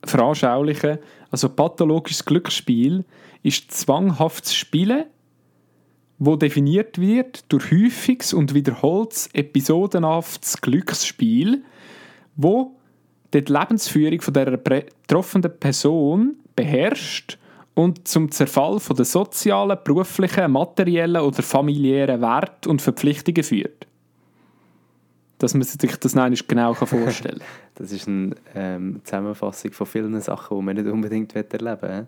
veranschaulichen, 0.03 0.99
also 1.31 1.49
pathologisches 1.49 2.25
Glücksspiel 2.25 3.05
ist 3.43 3.71
zwanghaftes 3.71 4.53
Spielen 4.53 5.05
wo 6.19 6.35
definiert 6.35 6.99
wird 6.99 7.45
durch 7.49 7.71
häufiges 7.71 8.33
und 8.33 8.53
wiederholtes 8.53 9.29
episodenhaftes 9.33 10.61
Glücksspiel, 10.61 11.63
wo 12.35 12.75
die 13.33 13.39
Lebensführung 13.39 14.21
von 14.21 14.33
der 14.33 14.57
betroffenen 14.57 15.51
Person 15.59 16.37
beherrscht 16.55 17.37
und 17.75 18.07
zum 18.07 18.31
Zerfall 18.31 18.79
von 18.79 18.95
der 18.95 19.05
sozialen, 19.05 19.77
beruflichen, 19.83 20.51
materiellen 20.51 21.21
oder 21.21 21.43
familiären 21.43 22.21
Wert 22.21 22.65
und 22.65 22.81
Verpflichtungen 22.81 23.43
führt. 23.43 23.86
Dass 25.39 25.53
man 25.53 25.63
sich 25.63 25.97
das 25.97 26.15
nicht 26.15 26.47
genau 26.47 26.73
vorstellen 26.73 27.39
kann. 27.39 27.47
das 27.75 27.91
ist 27.91 28.07
eine 28.07 28.35
ähm, 28.55 29.01
Zusammenfassung 29.03 29.71
von 29.71 29.85
vielen 29.85 30.19
Sachen, 30.19 30.57
die 30.57 30.63
man 30.63 30.75
nicht 30.75 30.87
unbedingt 30.87 31.35
erleben 31.35 31.81
will. 31.81 32.07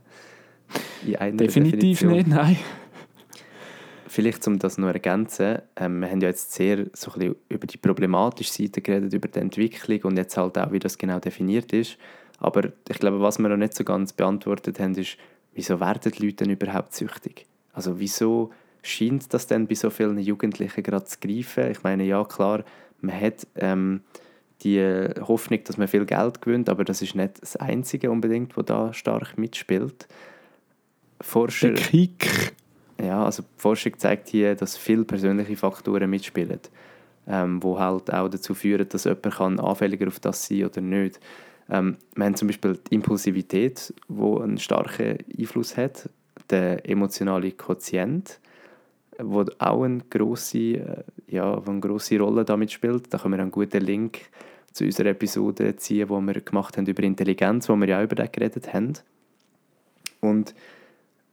Definitiv 1.37 1.99
Definition. 1.99 2.11
nicht, 2.11 2.27
nein. 2.27 2.57
Vielleicht, 4.07 4.47
um 4.47 4.57
das 4.57 4.79
noch 4.79 4.87
zu 4.87 4.93
ergänzen, 4.93 5.59
ähm, 5.75 5.99
wir 6.01 6.09
haben 6.09 6.21
ja 6.21 6.29
jetzt 6.29 6.53
sehr 6.53 6.87
so 6.93 7.11
ein 7.11 7.19
bisschen 7.19 7.35
über 7.49 7.67
die 7.67 7.77
problematische 7.77 8.51
Seite 8.51 8.81
geredet, 8.81 9.13
über 9.13 9.27
die 9.27 9.37
Entwicklung 9.37 10.01
und 10.01 10.17
jetzt 10.17 10.35
halt 10.35 10.57
auch, 10.57 10.71
wie 10.71 10.79
das 10.79 10.97
genau 10.97 11.19
definiert 11.19 11.71
ist. 11.73 11.97
Aber 12.39 12.69
ich 12.89 12.97
glaube, 12.97 13.21
was 13.21 13.37
wir 13.37 13.49
noch 13.49 13.57
nicht 13.57 13.75
so 13.75 13.83
ganz 13.83 14.13
beantwortet 14.13 14.79
haben, 14.79 14.95
ist, 14.95 15.17
wieso 15.53 15.79
werden 15.79 16.11
die 16.11 16.25
Leute 16.25 16.37
denn 16.37 16.49
überhaupt 16.49 16.95
süchtig? 16.95 17.45
Also 17.73 17.99
wieso 17.99 18.51
scheint 18.81 19.31
das 19.33 19.45
denn 19.45 19.67
bei 19.67 19.75
so 19.75 19.91
vielen 19.91 20.17
Jugendlichen 20.17 20.81
gerade 20.81 21.05
zu 21.05 21.19
greifen? 21.19 21.69
Ich 21.69 21.83
meine, 21.83 22.03
ja 22.03 22.23
klar, 22.23 22.63
man 23.01 23.19
hat 23.19 23.47
ähm, 23.55 24.01
die 24.61 24.81
Hoffnung, 25.21 25.63
dass 25.63 25.77
man 25.77 25.87
viel 25.87 26.05
Geld 26.05 26.41
gewinnt, 26.41 26.69
aber 26.69 26.83
das 26.83 27.01
ist 27.01 27.15
nicht 27.15 27.41
das 27.41 27.55
Einzige 27.55 28.11
unbedingt, 28.11 28.57
was 28.57 28.65
da 28.65 28.93
stark 28.93 29.37
mitspielt. 29.37 30.07
Forscher, 31.21 31.73
Der 31.73 31.83
Kick 31.83 32.53
ja, 33.01 33.23
also 33.23 33.43
die 33.43 33.47
Forschung 33.57 33.97
zeigt 33.97 34.27
hier, 34.27 34.55
dass 34.55 34.77
viele 34.77 35.05
persönliche 35.05 35.55
Faktoren 35.55 36.09
mitspielen, 36.09 36.59
ähm, 37.27 37.63
wo 37.63 37.79
halt 37.79 38.13
auch 38.13 38.27
dazu 38.27 38.53
führen, 38.53 38.89
dass 38.89 39.05
jemand 39.05 39.31
kann 39.31 39.59
anfälliger 39.59 40.07
auf 40.07 40.19
das 40.19 40.45
sein 40.45 40.65
oder 40.65 40.81
nicht. 40.81 41.19
Ähm, 41.69 41.97
wir 42.15 42.25
haben 42.25 42.35
zum 42.35 42.49
Beispiel 42.49 42.77
die 42.89 42.95
Impulsivität, 42.95 43.93
wo 44.07 44.39
einen 44.39 44.57
starken 44.57 45.17
Einfluss 45.37 45.77
hat, 45.77 46.09
der 46.49 46.89
emotionale 46.89 47.51
Quotient, 47.51 48.39
wo 49.21 49.45
auch 49.59 49.83
eine 49.83 50.01
grosse, 50.09 50.57
äh, 50.57 51.03
ja, 51.27 51.61
eine 51.61 51.79
grosse 51.79 52.19
Rolle 52.19 52.45
damit 52.45 52.71
spielt. 52.71 53.13
Da 53.13 53.17
können 53.17 53.35
wir 53.35 53.41
einen 53.41 53.51
guten 53.51 53.81
Link 53.81 54.19
zu 54.71 54.85
unserer 54.85 55.09
Episode 55.09 55.75
ziehen, 55.75 56.07
die 56.07 56.27
wir 56.27 56.41
gemacht 56.41 56.77
haben 56.77 56.85
über 56.85 57.03
Intelligenz, 57.03 57.69
wo 57.69 57.75
wir 57.75 57.87
ja 57.87 58.03
über 58.03 58.15
das 58.15 58.31
geredet 58.31 58.73
haben. 58.73 58.93
Und 60.21 60.53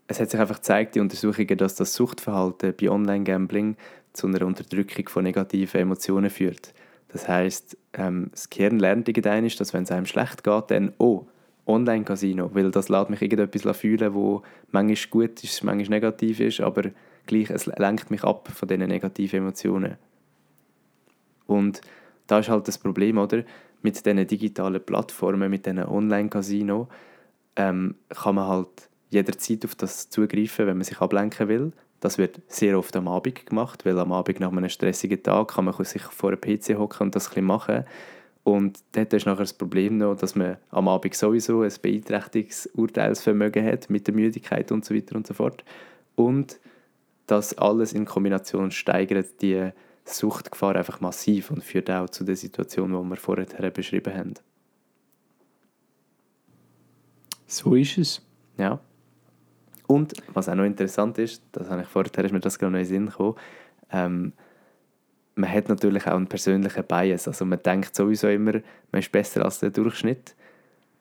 es 0.09 0.21
hat 0.21 0.31
sich 0.31 0.41
einfach 0.41 0.57
gezeigt, 0.57 0.95
die 0.95 1.01
Untersuchungen, 1.01 1.59
dass 1.59 1.75
das 1.75 1.95
Suchtverhalten 1.95 2.75
bei 2.81 2.89
Online-Gambling 2.89 3.77
zu 4.13 4.27
einer 4.27 4.47
Unterdrückung 4.47 5.09
von 5.09 5.25
negativen 5.25 5.81
Emotionen 5.81 6.31
führt. 6.31 6.73
Das 7.09 7.29
heißt, 7.29 7.77
ähm, 7.95 8.29
das 8.31 8.51
Gehirn 8.51 8.79
lernt 8.79 9.09
irgendwann, 9.09 9.49
dass 9.49 9.73
wenn 9.73 9.83
es 9.83 9.91
einem 9.91 10.07
schlecht 10.07 10.45
geht, 10.45 10.71
dann 10.71 10.93
«Oh, 10.99 11.27
Online-Casino», 11.67 12.51
weil 12.55 12.71
das 12.71 12.89
lässt 12.89 13.11
mich 13.11 13.23
irgendetwas 13.23 13.77
fühlen, 13.77 14.15
wo 14.15 14.43
manchmal 14.71 15.11
gut 15.11 15.43
ist, 15.43 15.65
manchmal 15.65 15.99
negativ 15.99 16.41
ist, 16.41 16.61
aber 16.61 16.91
gleich, 17.27 17.51
es 17.51 17.67
lenkt 17.67 18.11
mich 18.11 18.25
ab 18.25 18.49
von 18.49 18.69
diesen 18.69 18.89
negativen 18.89 19.41
Emotionen. 19.41 19.97
Und 21.47 21.81
da 22.27 22.39
ist 22.39 22.49
halt 22.49 22.67
das 22.69 22.79
Problem, 22.79 23.19
oder? 23.19 23.45
Mit 23.83 24.05
diesen 24.05 24.27
digitalen 24.27 24.85
Plattformen, 24.85 25.51
mit 25.51 25.67
diesen 25.67 25.85
Online-Casino 25.85 26.89
ähm, 27.57 27.95
kann 28.09 28.35
man 28.35 28.49
halt 28.49 28.89
jederzeit 29.11 29.65
auf 29.65 29.75
das 29.75 30.11
zugreifen, 30.11 30.67
wenn 30.67 30.77
man 30.77 30.85
sich 30.85 31.01
ablenken 31.01 31.49
will. 31.49 31.73
Das 32.01 32.19
wird 32.19 32.41
sehr 32.49 32.79
oft 32.79 32.95
am 32.97 33.09
Abend 33.09 33.47
gemacht, 33.47 33.87
weil 33.87 33.99
am 33.99 34.13
Abend 34.13 34.41
nach 34.41 34.53
einem 34.53 34.69
stressigen 34.69 35.23
Tag 35.23 35.55
kann 35.55 35.65
man 35.65 35.85
sich 35.85 36.03
vor 36.03 36.31
einem 36.31 36.41
PC 36.41 36.79
hocken 36.79 37.07
und 37.07 37.15
das 37.15 37.35
ein 37.37 37.45
machen. 37.45 37.85
Und 38.45 38.79
dort 38.93 39.13
ist 39.13 39.27
nachher 39.27 39.39
das 39.39 39.55
Problem 39.55 39.99
noch, 39.99 40.17
dass 40.17 40.37
man 40.37 40.59
am 40.71 40.87
Abend 40.87 41.15
sowieso 41.15 41.63
ein 41.63 41.73
beeinträchtigtes 41.83 42.67
Urteilsvermögen 42.75 43.65
hat 43.65 43.91
mit 43.91 44.07
der 44.07 44.15
Müdigkeit 44.15 44.71
und 44.71 44.85
so 44.85 44.95
weiter 44.95 45.17
und 45.17 45.27
so 45.27 45.35
fort. 45.35 45.65
Und 46.15 46.61
das 47.27 47.57
alles 47.59 47.93
in 47.93 48.05
Kombination 48.05 48.71
steigert 48.71 49.43
die 49.43 49.71
Suchtgefahr 50.05 50.77
einfach 50.77 51.01
massiv 51.01 51.51
und 51.51 51.65
führt 51.65 51.91
auch 51.91 52.09
zu 52.09 52.25
der 52.25 52.37
Situation, 52.37 52.93
die 52.93 53.11
wir 53.11 53.17
vorher 53.17 53.71
beschrieben 53.71 54.15
haben. 54.15 54.35
So 57.47 57.75
ist 57.75 57.99
es. 57.99 58.23
Ja. 58.57 58.81
Und 59.87 60.15
was 60.35 60.49
auch 60.49 60.55
noch 60.55 60.65
interessant 60.65 61.19
ist, 61.19 61.43
das 61.53 61.71
habe 61.71 61.83
ich 61.83 61.89
vorher, 61.89 62.25
ist 62.25 62.33
mir 62.33 62.41
das 62.41 62.59
gerade 62.59 62.73
noch 62.73 62.79
in 62.79 62.85
den 62.85 62.89
Sinn 62.89 63.07
gekommen, 63.07 63.37
ähm, 63.91 64.33
man 65.37 65.53
hat 65.53 65.69
natürlich 65.69 66.07
auch 66.07 66.15
einen 66.15 66.27
persönlichen 66.27 66.85
Bias. 66.85 67.29
Also 67.29 67.45
man 67.45 67.63
denkt 67.63 67.95
sowieso 67.95 68.29
immer, 68.29 68.53
man 68.91 69.01
ist 69.01 69.13
besser 69.13 69.45
als 69.45 69.61
der 69.61 69.71
Durchschnitt. 69.71 70.35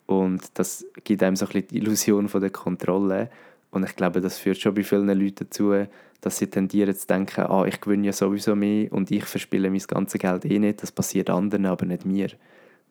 Und 0.05 0.59
das 0.59 0.85
gibt 1.03 1.23
einem 1.23 1.35
so 1.35 1.45
ein 1.45 1.51
bisschen 1.53 1.67
die 1.69 1.77
Illusion 1.77 2.27
von 2.27 2.41
der 2.41 2.49
Kontrolle. 2.49 3.29
Und 3.75 3.83
ich 3.83 3.97
glaube, 3.97 4.21
das 4.21 4.37
führt 4.37 4.57
schon 4.57 4.73
bei 4.73 4.83
vielen 4.83 5.07
Leuten 5.07 5.35
dazu, 5.35 5.73
dass 6.21 6.37
sie 6.37 6.47
tendieren 6.47 6.95
zu 6.95 7.07
denken, 7.07 7.41
ah, 7.41 7.65
ich 7.65 7.81
gewinne 7.81 8.05
ja 8.05 8.13
sowieso 8.13 8.55
mehr 8.55 8.89
und 8.93 9.11
ich 9.11 9.25
verspiele 9.25 9.69
mein 9.69 9.81
ganzes 9.85 10.17
Geld 10.17 10.45
eh 10.45 10.59
nicht. 10.59 10.81
Das 10.81 10.93
passiert 10.93 11.29
anderen, 11.29 11.65
aber 11.65 11.85
nicht 11.85 12.05
mir. 12.05 12.29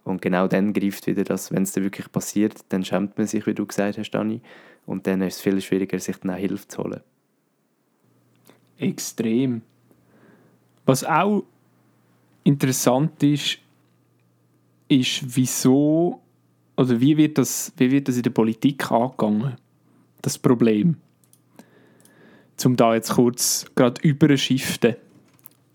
Und 0.04 0.20
genau 0.20 0.46
dann 0.46 0.74
greift 0.74 1.06
wieder 1.06 1.24
das, 1.24 1.50
wenn 1.50 1.62
es 1.62 1.72
dann 1.72 1.84
wirklich 1.84 2.12
passiert, 2.12 2.66
dann 2.68 2.84
schämt 2.84 3.16
man 3.16 3.26
sich, 3.26 3.46
wie 3.46 3.54
du 3.54 3.64
gesagt 3.64 3.96
hast, 3.96 4.10
Dani. 4.10 4.42
Und 4.84 5.06
dann 5.06 5.22
ist 5.22 5.36
es 5.36 5.40
viel 5.40 5.58
schwieriger, 5.62 5.98
sich 5.98 6.18
dann 6.18 6.32
auch 6.32 6.36
Hilfe 6.36 6.68
zu 6.68 6.84
holen. 6.84 7.00
Extrem. 8.76 9.62
Was 10.84 11.02
auch 11.02 11.44
interessant 12.42 13.22
ist, 13.22 13.56
ist, 14.88 15.34
wieso 15.34 16.20
oder 16.76 17.00
wie 17.00 17.16
wird 17.16 17.38
das, 17.38 17.72
wie 17.78 17.90
wird 17.90 18.08
das 18.08 18.16
in 18.16 18.22
der 18.22 18.30
Politik 18.30 18.92
angegangen, 18.92 19.56
das 20.26 20.38
Problem? 20.38 20.96
Um 22.64 22.76
da 22.76 22.94
jetzt 22.94 23.12
kurz 23.12 23.66
gerade 23.74 24.00
überschiften. 24.02 24.96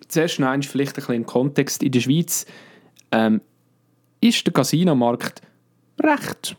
Zuerst 0.08 0.40
noch 0.40 0.52
vielleicht 0.64 0.94
ein 0.94 0.96
bisschen 0.96 1.16
im 1.16 1.26
Kontext. 1.26 1.84
In 1.84 1.92
der 1.92 2.00
Schweiz 2.00 2.46
ähm, 3.12 3.42
ist 4.22 4.46
der 4.46 4.54
Casinomarkt 4.54 5.42
recht 6.02 6.58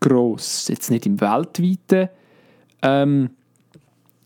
gross. 0.00 0.68
Jetzt 0.68 0.90
nicht 0.90 1.06
im 1.06 1.20
weltweiten 1.20 2.10
ähm, 2.82 3.30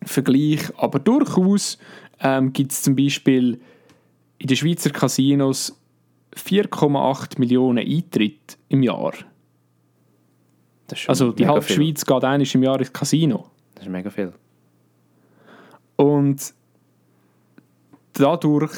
Vergleich, 0.03 0.61
aber 0.77 0.99
durchaus 0.99 1.79
ähm, 2.21 2.53
gibt 2.53 2.73
es 2.73 2.83
zum 2.83 2.97
Beispiel 2.97 3.61
in 4.39 4.47
den 4.49 4.57
Schweizer 4.57 4.91
Casinos 4.91 5.81
4,8 6.37 7.39
Millionen 7.39 7.87
Eintritte 7.87 8.57
im 8.69 8.83
Jahr. 8.83 9.13
Also 11.09 11.33
die 11.33 11.47
halbe 11.47 11.63
viel. 11.63 11.77
Schweiz 11.77 12.05
geht 12.05 12.25
einmal 12.25 12.47
im 12.47 12.63
Jahr 12.63 12.79
ins 12.79 12.93
Casino. 12.93 13.51
Das 13.75 13.85
ist 13.85 13.91
mega 13.91 14.11
viel. 14.11 14.33
Und 15.97 16.55
dadurch 18.15 18.73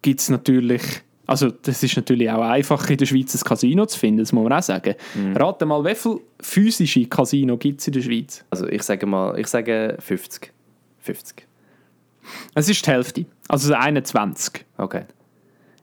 gibt 0.00 0.20
es 0.20 0.28
natürlich, 0.28 0.82
also 1.26 1.50
das 1.50 1.82
ist 1.82 1.96
natürlich 1.96 2.30
auch 2.30 2.42
einfach 2.42 2.88
in 2.90 2.96
der 2.96 3.06
Schweiz 3.06 3.34
ein 3.34 3.40
Casino 3.40 3.86
zu 3.86 3.98
finden, 3.98 4.20
das 4.20 4.32
muss 4.32 4.44
man 4.44 4.52
auch 4.52 4.62
sagen. 4.62 4.94
Mhm. 5.14 5.36
Rate 5.36 5.66
mal, 5.66 5.84
wie 5.84 5.94
viele 5.94 6.20
physische 6.40 7.06
Casino 7.06 7.56
gibt 7.56 7.80
es 7.80 7.86
in 7.86 7.92
der 7.92 8.02
Schweiz? 8.02 8.44
Also 8.50 8.66
ich 8.68 8.82
sage 8.82 9.06
mal, 9.06 9.38
ich 9.38 9.46
sage 9.46 9.96
50. 10.00 10.52
50. 10.98 11.46
Es 12.54 12.68
ist 12.68 12.86
die 12.86 12.90
Hälfte, 12.90 13.26
also 13.48 13.74
21. 13.74 14.64
Okay. 14.78 15.04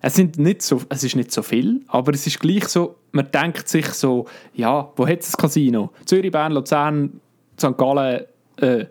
Es, 0.01 0.15
sind 0.15 0.38
nicht 0.38 0.62
so, 0.62 0.81
es 0.89 1.03
ist 1.03 1.15
nicht 1.15 1.31
so 1.31 1.41
viel, 1.41 1.81
aber 1.88 2.13
es 2.13 2.25
ist 2.25 2.39
gleich 2.39 2.65
so, 2.65 2.95
man 3.12 3.29
denkt 3.31 3.67
sich 3.67 3.88
so, 3.88 4.25
ja, 4.53 4.91
wo 4.95 5.07
hat 5.07 5.19
es 5.19 5.33
ein 5.33 5.38
Casino? 5.38 5.91
Zürich, 6.05 6.31
Bern, 6.31 6.53
Luzern, 6.53 7.19
St. 7.59 7.77
Gallen, 7.77 8.25
äh, 8.57 8.85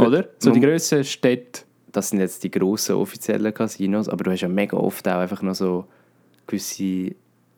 oder? 0.00 0.28
So 0.38 0.50
die 0.50 0.60
grössten 0.60 1.04
Städte. 1.04 1.62
Das 1.92 2.10
sind 2.10 2.20
jetzt 2.20 2.44
die 2.44 2.50
grossen 2.50 2.96
offiziellen 2.96 3.52
Casinos, 3.52 4.08
aber 4.08 4.24
du 4.24 4.30
hast 4.30 4.40
ja 4.40 4.48
mega 4.48 4.76
oft 4.76 5.06
auch 5.08 5.18
einfach 5.18 5.42
noch 5.42 5.54
so 5.54 5.86
gewisse 6.46 7.14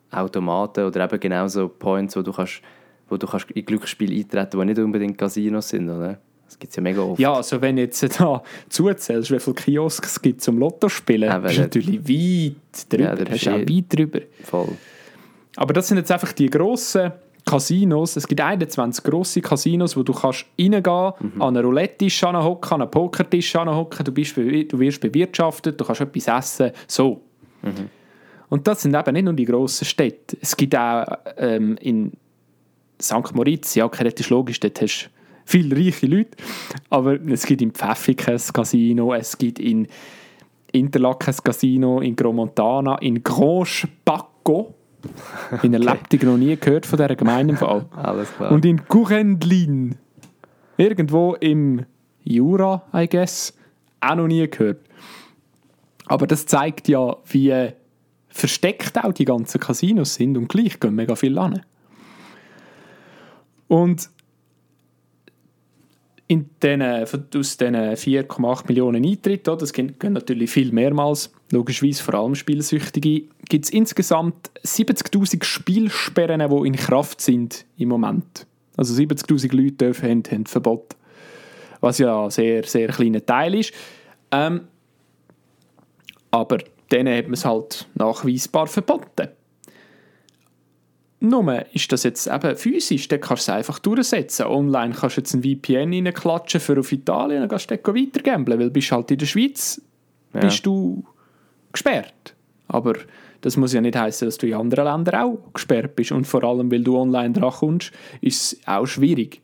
Automaten 0.09 0.85
oder 0.85 1.05
eben 1.05 1.19
genau 1.19 1.47
so 1.47 1.67
Points, 1.67 2.15
wo 2.15 2.21
du 2.21 2.31
kannst, 2.31 2.61
wo 3.09 3.17
du 3.17 3.27
kannst 3.27 3.51
in 3.51 3.65
Glücksspiele 3.65 4.15
eintreten, 4.15 4.59
die 4.59 4.65
nicht 4.65 4.79
unbedingt 4.79 5.17
Casinos 5.17 5.69
sind, 5.69 5.89
oder? 5.89 6.19
Gibt 6.61 6.69
es 6.71 6.75
ja 6.77 6.83
mega 6.83 7.01
oft. 7.01 7.19
Ja, 7.19 7.33
also 7.33 7.59
wenn 7.59 7.77
jetzt 7.77 8.03
da 8.21 8.43
zuzählst, 8.69 9.31
wie 9.31 9.39
viele 9.39 9.55
Kiosks 9.55 10.11
es 10.11 10.21
gibt 10.21 10.41
zum 10.41 10.59
Lottospielen, 10.59 11.27
Ja, 11.27 11.39
bist 11.39 11.57
du 11.57 11.61
natürlich 11.63 11.99
weit 12.07 12.91
drüber. 12.93 13.03
Ja, 13.03 13.15
da 13.15 13.23
bist 13.25 13.45
du 13.47 13.49
auch 13.51 13.57
eh- 13.57 13.67
weit 13.77 13.85
drüber. 13.89 14.19
Voll. 14.43 14.67
Aber 15.55 15.73
das 15.73 15.87
sind 15.87 15.97
jetzt 15.97 16.11
einfach 16.11 16.31
die 16.33 16.49
grossen 16.49 17.11
Casinos. 17.45 18.15
Es 18.15 18.27
gibt 18.27 18.39
21 18.39 19.03
grosse 19.03 19.41
Casinos, 19.41 19.97
wo 19.97 20.03
du 20.03 20.13
kannst 20.13 20.45
reingehen, 20.59 21.13
Mhm. 21.19 21.41
an 21.41 21.57
einen 21.57 21.65
Roulette-Tisch 21.65 22.21
hocken, 22.23 22.73
an 22.75 22.81
einen 22.83 22.91
Pokertisch 22.91 23.55
hocken, 23.55 24.05
du, 24.05 24.11
bist, 24.11 24.37
du 24.37 24.79
wirst 24.79 25.01
bewirtschaftet, 25.01 25.81
du 25.81 25.83
kannst 25.83 26.01
etwas 26.01 26.27
essen, 26.27 26.71
so. 26.87 27.21
Mhm. 27.63 27.89
Und 28.49 28.67
das 28.67 28.83
sind 28.83 28.95
eben 28.95 29.13
nicht 29.13 29.23
nur 29.23 29.33
die 29.33 29.45
grossen 29.45 29.85
Städte. 29.85 30.37
Es 30.39 30.55
gibt 30.55 30.75
auch 30.75 31.05
ähm, 31.37 31.75
in 31.81 32.11
St. 33.01 33.33
Moritz, 33.33 33.73
ja, 33.73 33.85
okay, 33.85 34.03
das 34.03 34.13
ist 34.19 34.29
logisch, 34.29 34.59
dort 34.59 34.79
hast 34.79 35.05
du 35.05 35.20
viele 35.45 35.75
reiche 35.75 36.05
Leute, 36.07 36.31
aber 36.89 37.19
es 37.27 37.45
gibt 37.45 37.61
in 37.61 37.71
Pfäffiken 37.71 38.35
ein 38.35 38.53
Casino, 38.53 39.13
es 39.13 39.37
gibt 39.37 39.59
in 39.59 39.87
Interlaken 40.71 41.33
ein 41.33 41.43
Casino, 41.43 41.99
in 41.99 42.15
Gromontana, 42.15 42.97
in 42.99 43.23
Grand 43.23 43.67
Spacco. 43.67 44.75
In 45.63 45.71
der 45.71 45.81
Leipzig 45.81 46.21
noch 46.21 46.37
nie 46.37 46.55
gehört 46.55 46.85
von 46.85 46.97
dieser 46.97 47.15
Gemeinde. 47.15 47.57
Alles 47.91 48.31
klar. 48.35 48.51
Und 48.51 48.63
in 48.65 48.83
Gurendlin, 48.87 49.95
irgendwo 50.77 51.33
im 51.39 51.87
Jura, 52.23 52.83
I 52.93 53.07
guess, 53.09 53.51
auch 53.99 54.13
noch 54.13 54.27
nie 54.27 54.47
gehört. 54.47 54.85
Aber 56.05 56.27
das 56.27 56.45
zeigt 56.45 56.87
ja, 56.87 57.17
wie 57.25 57.71
versteckt 58.27 59.03
auch 59.03 59.11
die 59.11 59.25
ganzen 59.25 59.59
Casinos 59.59 60.15
sind 60.15 60.37
und 60.37 60.49
gleich 60.49 60.79
gehen 60.79 60.95
mega 60.95 61.15
viel 61.15 61.37
an. 61.37 61.61
Und 63.67 64.09
in 66.31 66.49
den, 66.63 66.81
aus 66.81 67.11
diesen 67.57 67.75
4,8 67.75 68.67
Millionen 68.69 69.03
Eintritten, 69.03 69.57
das 69.57 69.73
gehen 69.73 69.93
natürlich 70.01 70.49
viel 70.49 70.71
mehrmals, 70.71 71.29
logischerweise 71.51 72.01
vor 72.01 72.13
allem 72.13 72.35
Spielsüchtige, 72.35 73.23
gibt 73.49 73.65
es 73.65 73.69
insgesamt 73.69 74.49
70'000 74.63 75.43
Spielsperren, 75.43 76.39
die 76.49 76.67
in 76.67 76.77
Kraft 76.77 77.19
sind 77.19 77.65
im 77.77 77.89
Moment. 77.89 78.47
Also 78.77 78.93
70'000 78.93 79.53
Leute 79.53 79.71
dürfen, 79.73 80.09
haben, 80.09 80.23
haben 80.31 80.45
Verbot. 80.45 80.95
Was 81.81 81.97
ja 81.97 82.23
ein 82.23 82.29
sehr, 82.29 82.63
sehr 82.63 82.87
kleiner 82.87 83.25
Teil 83.25 83.55
ist. 83.55 83.73
Ähm, 84.31 84.61
aber 86.31 86.59
denen 86.93 87.13
hat 87.13 87.25
man 87.25 87.33
es 87.33 87.43
halt 87.43 87.89
nachweisbar 87.95 88.67
verboten. 88.67 89.27
Nur 91.23 91.65
ist 91.73 91.91
das 91.91 92.01
jetzt 92.01 92.25
eben 92.25 92.55
physisch, 92.55 93.07
dann 93.07 93.21
kannst 93.21 93.47
du 93.47 93.51
es 93.51 93.55
einfach 93.57 93.77
durchsetzen. 93.77 94.47
Online 94.47 94.95
kannst 94.95 95.17
du 95.17 95.21
jetzt 95.21 95.35
ein 95.35 95.43
VPN 95.43 95.93
reinklatschen 95.93 96.59
für 96.59 96.79
auf 96.79 96.91
Italien, 96.91 97.41
dann 97.41 97.49
kannst 97.49 97.69
du 97.69 97.77
dort 97.77 97.95
weiter 97.95 98.23
gamblen, 98.23 98.59
weil 98.59 98.71
bist 98.71 98.91
halt 98.91 99.11
in 99.11 99.19
der 99.19 99.27
Schweiz 99.27 99.79
Ja. 100.33 100.39
bist 100.39 100.65
du 100.65 101.05
gesperrt. 101.71 102.35
Aber 102.67 102.95
das 103.41 103.55
muss 103.55 103.71
ja 103.71 103.81
nicht 103.81 103.95
heißen, 103.95 104.27
dass 104.27 104.39
du 104.39 104.47
in 104.47 104.55
anderen 104.55 104.85
Ländern 104.85 105.21
auch 105.21 105.53
gesperrt 105.53 105.95
bist. 105.95 106.11
Und 106.11 106.25
vor 106.25 106.43
allem, 106.43 106.71
weil 106.71 106.83
du 106.83 106.97
online 106.97 107.33
dran 107.33 107.51
kommst, 107.51 107.91
ist 108.21 108.53
es 108.53 108.67
auch 108.67 108.87
schwierig. 108.87 109.41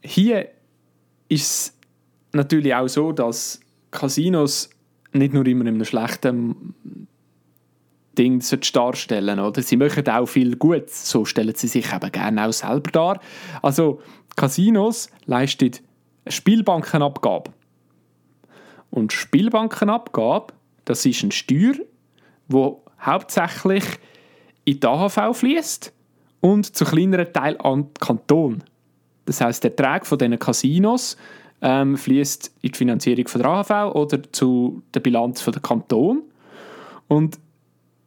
Hier 0.00 0.48
ist 1.28 1.42
es 1.42 1.78
natürlich 2.32 2.74
auch 2.74 2.88
so, 2.88 3.12
dass 3.12 3.60
Casinos 3.90 4.70
nicht 5.12 5.32
nur 5.32 5.46
immer 5.46 5.62
in 5.62 5.68
einem 5.68 5.84
schlechten 5.84 6.74
Ding 8.14 8.42
darstellen 8.72 9.40
oder 9.40 9.62
Sie 9.62 9.76
machen 9.76 10.08
auch 10.08 10.26
viel 10.26 10.56
Gutes, 10.56 11.10
so 11.10 11.24
stellen 11.24 11.54
sie 11.54 11.68
sich 11.68 11.92
eben 11.92 12.12
gerne 12.12 12.46
auch 12.46 12.52
selber 12.52 12.90
dar. 12.90 13.20
Also 13.62 14.00
Casinos 14.36 15.10
leisten 15.26 15.72
Spielbankenabgabe. 16.26 17.52
Und 18.90 19.12
Spielbankenabgabe, 19.12 20.54
das 20.84 21.04
ist 21.04 21.22
eine 21.22 21.32
Steuer, 21.32 21.74
wo 22.48 22.82
hauptsächlich 23.00 23.84
in 24.64 24.80
die 24.80 24.86
AHV 24.86 25.36
fließt 25.36 25.92
und 26.40 26.76
zu 26.76 26.84
kleineren 26.84 27.32
Teil 27.32 27.56
an 27.58 27.84
den 27.84 27.94
Kanton. 27.94 28.64
Das 29.26 29.40
heißt, 29.40 29.64
der 29.64 29.70
Ertrag 29.72 30.06
von 30.06 30.18
diesen 30.18 30.38
Casinos 30.38 31.16
ähm, 31.62 31.96
fließt 31.96 32.52
in 32.62 32.72
die 32.72 32.78
Finanzierung 32.78 33.26
von 33.28 33.42
der 33.42 33.50
AHV 33.50 33.94
oder 33.94 34.22
zu 34.32 34.82
der 34.92 35.00
Bilanz 35.00 35.40
von 35.40 35.52
der 35.52 35.62
Kanton. 35.62 36.22
Und 37.08 37.38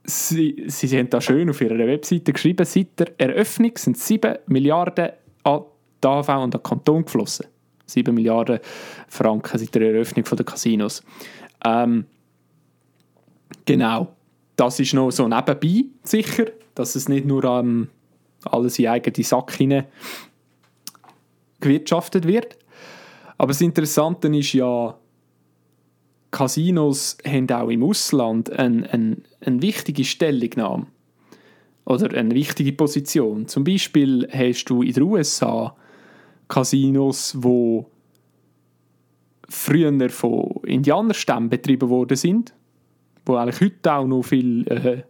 sie, 0.07 0.63
sie 0.67 0.97
haben 0.97 1.09
da 1.09 1.21
schön 1.21 1.49
auf 1.49 1.61
ihrer 1.61 1.77
Webseite 1.77 2.33
geschrieben, 2.33 2.65
seit 2.65 2.99
der 2.99 3.19
Eröffnung 3.19 3.73
sind 3.75 3.97
7 3.97 4.37
Milliarden 4.47 5.09
an 5.43 5.63
die 6.03 6.07
AHV 6.07 6.29
und 6.29 6.35
an 6.35 6.51
den 6.51 6.63
Kanton 6.63 7.05
geflossen. 7.05 7.47
7 7.85 8.13
Milliarden 8.13 8.59
Franken 9.07 9.57
seit 9.57 9.75
der 9.75 9.93
Eröffnung 9.93 10.25
der 10.25 10.45
Casinos. 10.45 11.03
Ähm, 11.63 12.05
genau. 13.65 14.15
Das 14.55 14.79
ist 14.79 14.93
noch 14.93 15.11
so 15.11 15.27
nebenbei 15.27 15.85
sicher, 16.03 16.45
dass 16.73 16.95
es 16.95 17.07
nicht 17.07 17.25
nur 17.25 17.43
ähm, 17.43 17.89
alles 18.45 18.79
in 18.79 18.87
eigene 18.87 19.23
Sack 19.23 19.55
hinein 19.55 19.85
gewirtschaftet 21.59 22.25
wird. 22.25 22.57
Aber 23.37 23.49
das 23.49 23.61
Interessante 23.61 24.27
ist 24.29 24.53
ja, 24.53 24.97
Casinos 26.31 27.17
haben 27.25 27.49
auch 27.51 27.69
im 27.69 27.83
Ausland 27.83 28.51
eine, 28.51 28.89
eine, 28.91 29.17
eine 29.39 29.61
wichtige 29.61 30.03
Stellungnahme 30.03 30.87
oder 31.85 32.17
eine 32.17 32.33
wichtige 32.35 32.73
Position. 32.73 33.47
Zum 33.47 33.63
Beispiel 33.63 34.27
hast 34.31 34.65
du 34.65 34.81
in 34.81 34.93
den 34.93 35.03
USA 35.03 35.75
Casinos, 36.47 37.35
wo 37.37 37.89
früher 39.49 40.09
von 40.09 40.61
Indianerstämmen 40.65 41.49
betrieben 41.49 41.89
worden 41.89 42.17
sind, 42.17 42.53
wo 43.25 43.35
eigentlich 43.35 43.61
heute 43.61 43.93
auch 43.93 44.05
noch 44.05 44.23
viele 44.23 44.65
äh, 44.65 45.03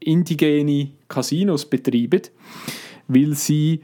indigene 0.00 0.90
Casinos 1.08 1.68
betreiben, 1.68 2.22
weil 3.08 3.34
sie 3.34 3.80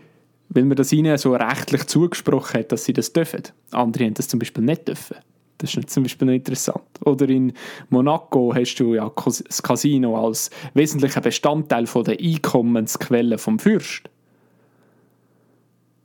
weil 0.48 0.64
man 0.64 0.76
das 0.76 0.92
ihnen 0.92 1.18
so 1.18 1.34
rechtlich 1.34 1.84
zugesprochen 1.86 2.60
hat, 2.60 2.72
dass 2.72 2.84
sie 2.84 2.92
das 2.92 3.12
dürfen. 3.12 3.42
Andere 3.72 4.04
haben 4.04 4.14
das 4.14 4.28
zum 4.28 4.38
Beispiel 4.38 4.62
nicht 4.62 4.86
dürfen. 4.86 5.16
Das 5.58 5.74
ist 5.74 5.90
zum 5.90 6.02
Beispiel 6.02 6.26
noch 6.26 6.34
interessant. 6.34 6.84
Oder 7.04 7.28
in 7.28 7.52
Monaco 7.88 8.54
hast 8.54 8.76
du 8.76 8.94
ja 8.94 9.10
das 9.14 9.62
Casino 9.62 10.26
als 10.26 10.50
wesentlicher 10.74 11.20
Bestandteil 11.20 11.86
von 11.86 12.04
der 12.04 12.18
Einkommensquelle 12.20 13.38
vom 13.38 13.58
Fürst. 13.58 14.10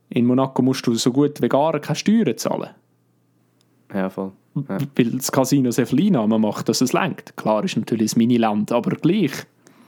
In 0.10 0.26
Monaco 0.26 0.62
musst 0.62 0.86
du 0.88 0.94
so 0.96 1.12
gut 1.12 1.42
wie 1.42 1.50
gar 1.50 1.80
keine 1.80 1.96
Steuern 1.96 2.38
zahlen. 2.38 2.72
Ja, 3.94 4.10
voll. 4.10 4.32
Ja. 4.56 4.78
Weil 4.96 5.12
das 5.12 5.32
Casino 5.32 5.72
sehr 5.72 5.88
viele 5.88 6.08
Einnahmen 6.08 6.42
macht, 6.42 6.68
dass 6.68 6.82
es 6.82 6.94
lenkt. 6.94 7.36
Klar 7.38 7.64
ist 7.64 7.78
natürlich 7.78 8.16
ein 8.16 8.20
Miniland, 8.20 8.72
aber 8.72 8.96
gleich. 8.96 9.32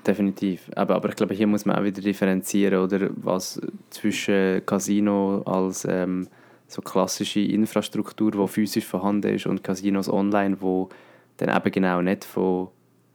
Definitiv. 0.05 0.69
Aber, 0.75 0.95
aber 0.95 1.09
ich 1.09 1.15
glaube, 1.15 1.33
hier 1.33 1.47
muss 1.47 1.65
man 1.65 1.77
auch 1.77 1.83
wieder 1.83 2.01
differenzieren, 2.01 2.79
oder? 2.79 3.09
Was 3.15 3.61
zwischen 3.89 4.65
Casino 4.65 5.41
als 5.43 5.85
ähm, 5.89 6.27
so 6.73 6.81
klassische 6.81 7.39
Infrastruktur, 7.39 8.31
die 8.31 8.47
physisch 8.47 8.85
vorhanden 8.85 9.35
ist, 9.35 9.45
und 9.45 9.63
Casinos 9.63 10.09
online, 10.09 10.57
wo 10.59 10.89
dann 11.37 11.55
eben 11.55 11.71
genau 11.71 12.01
nicht 12.01 12.25
von 12.25 12.69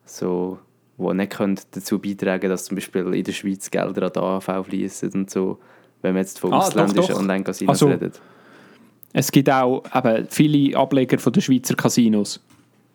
so 0.04 0.58
wo 0.96 1.12
nicht 1.12 1.30
können 1.32 1.58
dazu 1.70 1.98
beitragen 2.00 2.48
dass 2.50 2.64
zum 2.64 2.74
Beispiel 2.74 3.14
in 3.14 3.22
der 3.22 3.32
Schweiz 3.32 3.70
Gelder 3.70 4.06
an 4.06 4.12
die 4.12 4.18
AHV 4.18 4.66
fließen 4.66 5.12
und 5.12 5.30
so, 5.30 5.58
wenn 6.02 6.14
wir 6.14 6.20
jetzt 6.20 6.40
von 6.40 6.52
Ah, 6.52 6.58
ausländischen. 6.58 7.14
Online-Casinos 7.14 7.70
Also, 7.70 7.86
reden. 7.88 8.12
Es 9.12 9.30
gibt 9.30 9.48
auch 9.48 9.84
eben 9.94 10.26
viele 10.28 10.76
Ableger 10.76 11.18
von 11.18 11.32
den 11.32 11.40
Schweizer 11.40 11.74
Casinos. 11.74 12.40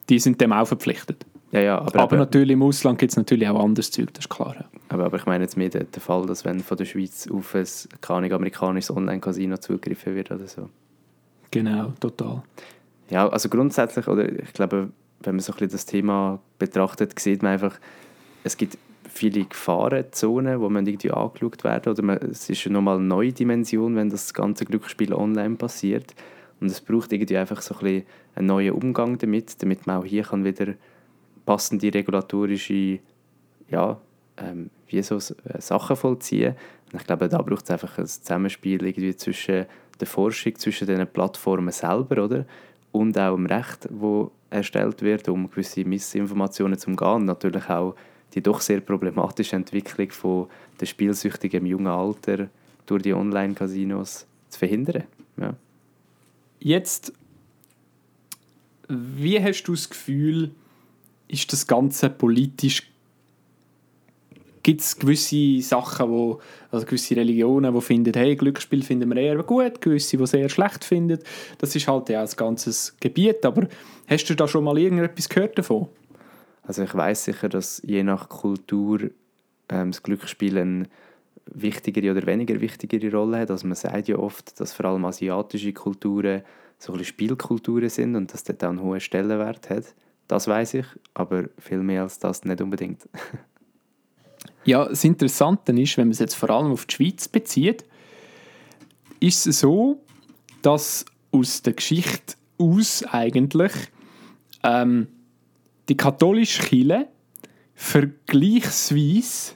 Die 0.10 0.19
sind 0.19 0.39
dem 0.39 0.52
auch 0.52 0.65
verpflichtet. 0.65 1.26
Ja, 1.52 1.62
ja, 1.62 1.80
aber, 1.80 2.02
Aber 2.02 2.15
eben, 2.15 2.19
natürlich 2.19 2.54
im 2.54 2.63
Ausland 2.63 2.99
gibt 2.99 3.12
es 3.12 3.17
natürlich 3.17 3.47
auch 3.47 3.63
anderes 3.63 3.89
Zeug, 3.89 4.13
das 4.13 4.26
ist 4.26 4.30
klar. 4.30 4.56
Aber, 4.93 5.06
aber 5.06 5.17
ich 5.17 5.25
meine 5.25 5.43
jetzt 5.43 5.58
mehr 5.58 5.69
den, 5.69 5.89
den 5.91 6.01
Fall, 6.01 6.25
dass 6.25 6.45
wenn 6.45 6.60
von 6.60 6.77
der 6.77 6.86
Schweiz 6.86 7.27
auf 7.32 7.56
ein 7.56 7.65
keine 8.01 8.34
amerikanisches 8.34 8.95
Online-Casino 8.95 9.58
zugegriffen 9.58 10.15
wird 10.15 10.32
oder 10.32 10.47
so. 10.47 10.69
Genau, 11.51 11.93
total. 11.99 12.43
Ja, 13.10 13.27
also 13.27 13.49
grundsätzlich, 13.49 14.08
oder 14.08 14.32
ich 14.32 14.53
glaube, 14.53 14.89
wenn 15.21 15.36
man 15.36 15.39
so 15.39 15.51
ein 15.51 15.58
bisschen 15.58 15.71
das 15.71 15.86
Thema 15.86 16.39
betrachtet, 16.60 17.19
sieht 17.19 17.41
man 17.41 17.53
einfach, 17.53 17.79
es 18.43 18.56
gibt 18.56 18.77
viele 19.10 19.45
Gefahrenzonen, 19.45 20.60
wo 20.60 20.69
man 20.69 20.86
irgendwie 20.86 21.12
angeschaut 21.12 21.63
werden. 21.63 21.91
Oder 21.91 22.03
man, 22.03 22.17
es 22.17 22.49
ist 22.49 22.65
nochmal 22.67 22.97
eine 22.97 23.06
neue 23.06 23.34
Dimension, 23.34 23.95
wenn 23.95 24.10
das 24.10 24.34
ganze 24.34 24.65
Glücksspiel 24.65 25.13
online 25.13 25.56
passiert. 25.56 26.13
Und 26.60 26.67
es 26.67 26.82
braucht 26.82 27.12
irgendwie 27.12 27.38
einfach 27.38 27.62
so 27.62 27.75
ein 27.75 27.82
bisschen 27.82 28.03
einen 28.36 28.47
neuen 28.47 28.73
Umgang 28.73 29.17
damit, 29.17 29.62
damit 29.62 29.86
man 29.86 29.97
auch 29.97 30.06
hier 30.06 30.23
kann 30.23 30.45
wieder 30.45 30.73
passende 31.45 31.93
regulatorische 31.93 32.99
ja, 33.69 33.99
ähm, 34.38 34.69
wie 34.93 35.01
so 35.03 35.17
äh, 35.17 35.60
Sachen 35.60 35.95
vollziehen. 35.95 36.56
Und 36.91 37.01
ich 37.01 37.08
glaube, 37.08 37.27
da 37.27 37.41
braucht 37.41 37.65
es 37.65 37.71
einfach 37.71 37.97
ein 37.97 38.08
Zusammenspiel 38.08 38.86
irgendwie 38.86 39.15
zwischen 39.15 39.65
der 39.99 40.08
Forschung, 40.08 40.56
zwischen 40.56 40.88
den 40.88 41.06
Plattformen 41.08 41.71
selber, 41.71 42.23
oder? 42.23 42.45
Und 42.91 43.17
auch 43.17 43.36
dem 43.36 43.47
Recht, 43.47 43.88
wo 43.89 44.32
erstellt 44.49 45.01
wird, 45.01 45.27
um 45.29 45.49
gewisse 45.49 45.84
Missinformationen 45.84 46.77
zu 46.77 46.91
umgehen. 46.91 47.25
natürlich 47.25 47.67
auch 47.69 47.95
die 48.34 48.41
doch 48.41 48.62
sehr 48.62 48.82
problematische 48.82 49.56
Entwicklung 49.56 50.10
von 50.12 50.47
der 50.79 50.86
Spielsüchtigen 50.86 51.62
im 51.62 51.65
jungen 51.67 51.88
Alter 51.88 52.49
durch 52.86 53.03
die 53.03 53.13
Online-Casinos 53.13 54.25
zu 54.49 54.60
verhindern. 54.60 55.03
Ja. 55.38 55.56
Jetzt, 56.60 57.13
wie 58.88 59.41
hast 59.41 59.63
du 59.63 59.73
das 59.73 59.89
Gefühl, 59.89 60.51
ist 61.27 61.51
das 61.51 61.67
Ganze 61.67 62.10
politisch 62.10 62.92
gibt 64.63 64.82
es 64.82 64.97
gewisse 64.97 65.62
Sachen, 65.62 66.10
wo, 66.10 66.39
also 66.71 66.86
gewisse 66.86 67.15
Religionen, 67.15 67.73
die 67.73 67.82
finden, 67.82 68.13
hey, 68.15 68.36
Glücksspiel 68.36 68.82
finden 68.82 69.13
wir 69.13 69.21
eher 69.21 69.43
gut, 69.43 69.82
gewisse, 69.82 70.17
die 70.17 70.26
sehr 70.26 70.49
schlecht 70.49 70.86
finden. 70.86 71.19
Das 71.58 71.76
ist 71.76 71.88
halt 71.88 72.10
ja 72.10 72.21
ein 72.21 72.30
ganzes 72.36 72.95
Gebiet, 72.99 73.45
aber 73.45 73.67
hast 74.08 74.26
du 74.26 74.36
da 74.36 74.47
schon 74.47 74.63
mal 74.63 74.78
irgendetwas 74.78 75.30
gehört 75.30 75.58
davon? 75.58 75.89
Also 76.63 76.84
ich 76.84 76.95
weiß 76.95 77.26
sicher, 77.26 77.49
dass 77.49 77.82
je 77.86 78.04
nach 78.04 78.30
Kultur 78.30 79.02
ähm, 79.69 79.91
das 79.91 80.02
Glücksspiel 80.02 80.58
eine 80.58 80.88
wichtigere 81.45 82.12
oder 82.12 82.26
weniger 82.26 82.60
wichtigere 82.62 83.12
Rolle 83.12 83.39
hat. 83.39 83.52
Also 83.52 83.67
man 83.67 83.76
sagt 83.76 84.08
ja 84.08 84.17
oft, 84.17 84.60
dass 84.62 84.71
vor 84.71 84.86
allem 84.86 85.04
asiatische 85.04 85.73
Kulturen 85.73 86.41
so 86.80 86.93
ein 86.93 87.04
Spielkulturen 87.04 87.89
sind 87.89 88.15
und 88.15 88.34
dass 88.34 88.43
das 88.43 88.58
auch 88.62 88.69
einen 88.69 88.82
hohen 88.82 89.02
Stellenwert 89.02 89.69
hat. 89.69 89.93
Das 90.28 90.47
weiß 90.47 90.76
ich, 90.76 90.86
aber 91.13 91.45
viel 91.60 91.80
mehr 91.80 92.04
als 92.04 92.19
das 92.19 92.45
nicht 92.45 92.62
unbedingt. 92.62 93.10
ja, 94.65 94.86
das 94.86 95.04
Interessante 95.04 95.71
ist, 95.73 95.97
wenn 95.97 96.08
man 96.08 96.12
es 96.12 96.19
jetzt 96.19 96.36
vor 96.36 96.49
allem 96.49 96.71
auf 96.71 96.86
die 96.86 96.95
Schweiz 96.95 97.28
bezieht, 97.28 97.84
ist 99.19 99.47
es 99.47 99.60
so, 99.60 100.02
dass 100.62 101.06
aus 101.32 101.62
der 101.62 101.73
Geschichte 101.73 102.36
aus 102.58 103.04
eigentlich 103.06 103.71
ähm, 104.63 105.08
die 105.89 105.97
katholische 105.97 106.63
Kirche 106.63 107.08
vergleichsweise 107.76 109.54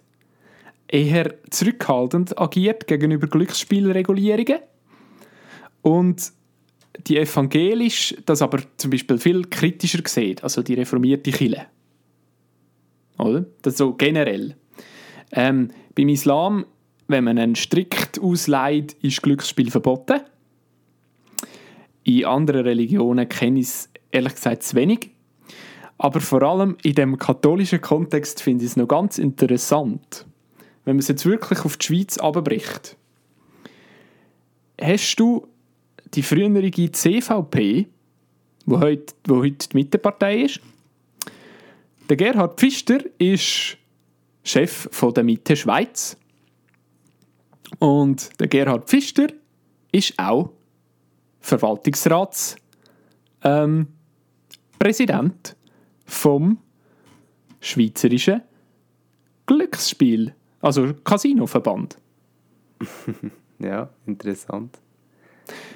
eher 0.87 1.35
zurückhaltend 1.49 2.37
agiert 2.39 2.87
gegenüber 2.87 3.27
Glücksspielregulierungen 3.27 4.59
und 5.81 6.31
die 7.05 7.17
evangelisch 7.17 8.15
das 8.25 8.41
aber 8.41 8.59
zum 8.77 8.91
Beispiel 8.91 9.17
viel 9.17 9.43
kritischer 9.43 10.01
sieht, 10.05 10.43
also 10.43 10.63
die 10.63 10.73
reformierte 10.73 11.31
Kirche. 11.31 11.67
Oder? 13.17 13.45
Das 13.61 13.77
so 13.77 13.93
generell. 13.93 14.55
Ähm, 15.31 15.71
beim 15.95 16.09
Islam, 16.09 16.65
wenn 17.07 17.23
man 17.23 17.37
einen 17.37 17.55
strikt 17.55 18.19
ausleiht, 18.19 18.93
ist 19.01 19.21
Glücksspiel 19.21 19.71
verboten. 19.71 20.21
In 22.03 22.25
anderen 22.25 22.61
Religionen 22.61 23.27
kenne 23.27 23.59
ich 23.59 23.67
es 23.67 23.89
ehrlich 24.11 24.35
gesagt 24.35 24.63
zu 24.63 24.75
wenig. 24.75 25.11
Aber 25.97 26.21
vor 26.21 26.43
allem 26.43 26.77
in 26.83 26.93
dem 26.93 27.17
katholischen 27.17 27.81
Kontext 27.81 28.41
finde 28.41 28.63
ich 28.63 28.71
es 28.71 28.77
noch 28.77 28.87
ganz 28.87 29.17
interessant, 29.17 30.25
wenn 30.85 30.95
man 30.95 30.99
es 30.99 31.07
jetzt 31.07 31.25
wirklich 31.25 31.65
auf 31.65 31.77
die 31.77 31.85
Schweiz 31.85 32.17
abbricht. 32.17 32.95
Hast 34.79 35.15
du 35.15 35.47
die 36.13 36.21
frühere 36.21 36.71
CVP, 36.71 37.87
wo 38.65 38.79
heute, 38.79 39.13
wo 39.25 39.37
heute 39.37 39.69
die 39.69 39.77
Mittepartei 39.77 40.41
ist? 40.43 40.59
Der 42.09 42.15
Gerhard 42.15 42.59
Pfister 42.59 42.99
ist 43.17 43.77
Chef 44.47 44.87
von 44.91 45.13
der 45.13 45.23
Mitte 45.23 45.55
Schweiz. 45.55 46.17
Und 47.79 48.39
der 48.39 48.47
Gerhard 48.47 48.87
Pfister 48.89 49.27
ist 49.91 50.13
auch 50.17 50.51
Verwaltungsratspräsident 51.41 52.59
ähm, 53.43 53.87
vom 56.05 56.57
Schweizerischen 57.59 58.41
Glücksspiel, 59.45 60.33
also 60.61 60.93
Casinoverband. 60.93 61.97
ja, 63.59 63.89
interessant. 64.05 64.79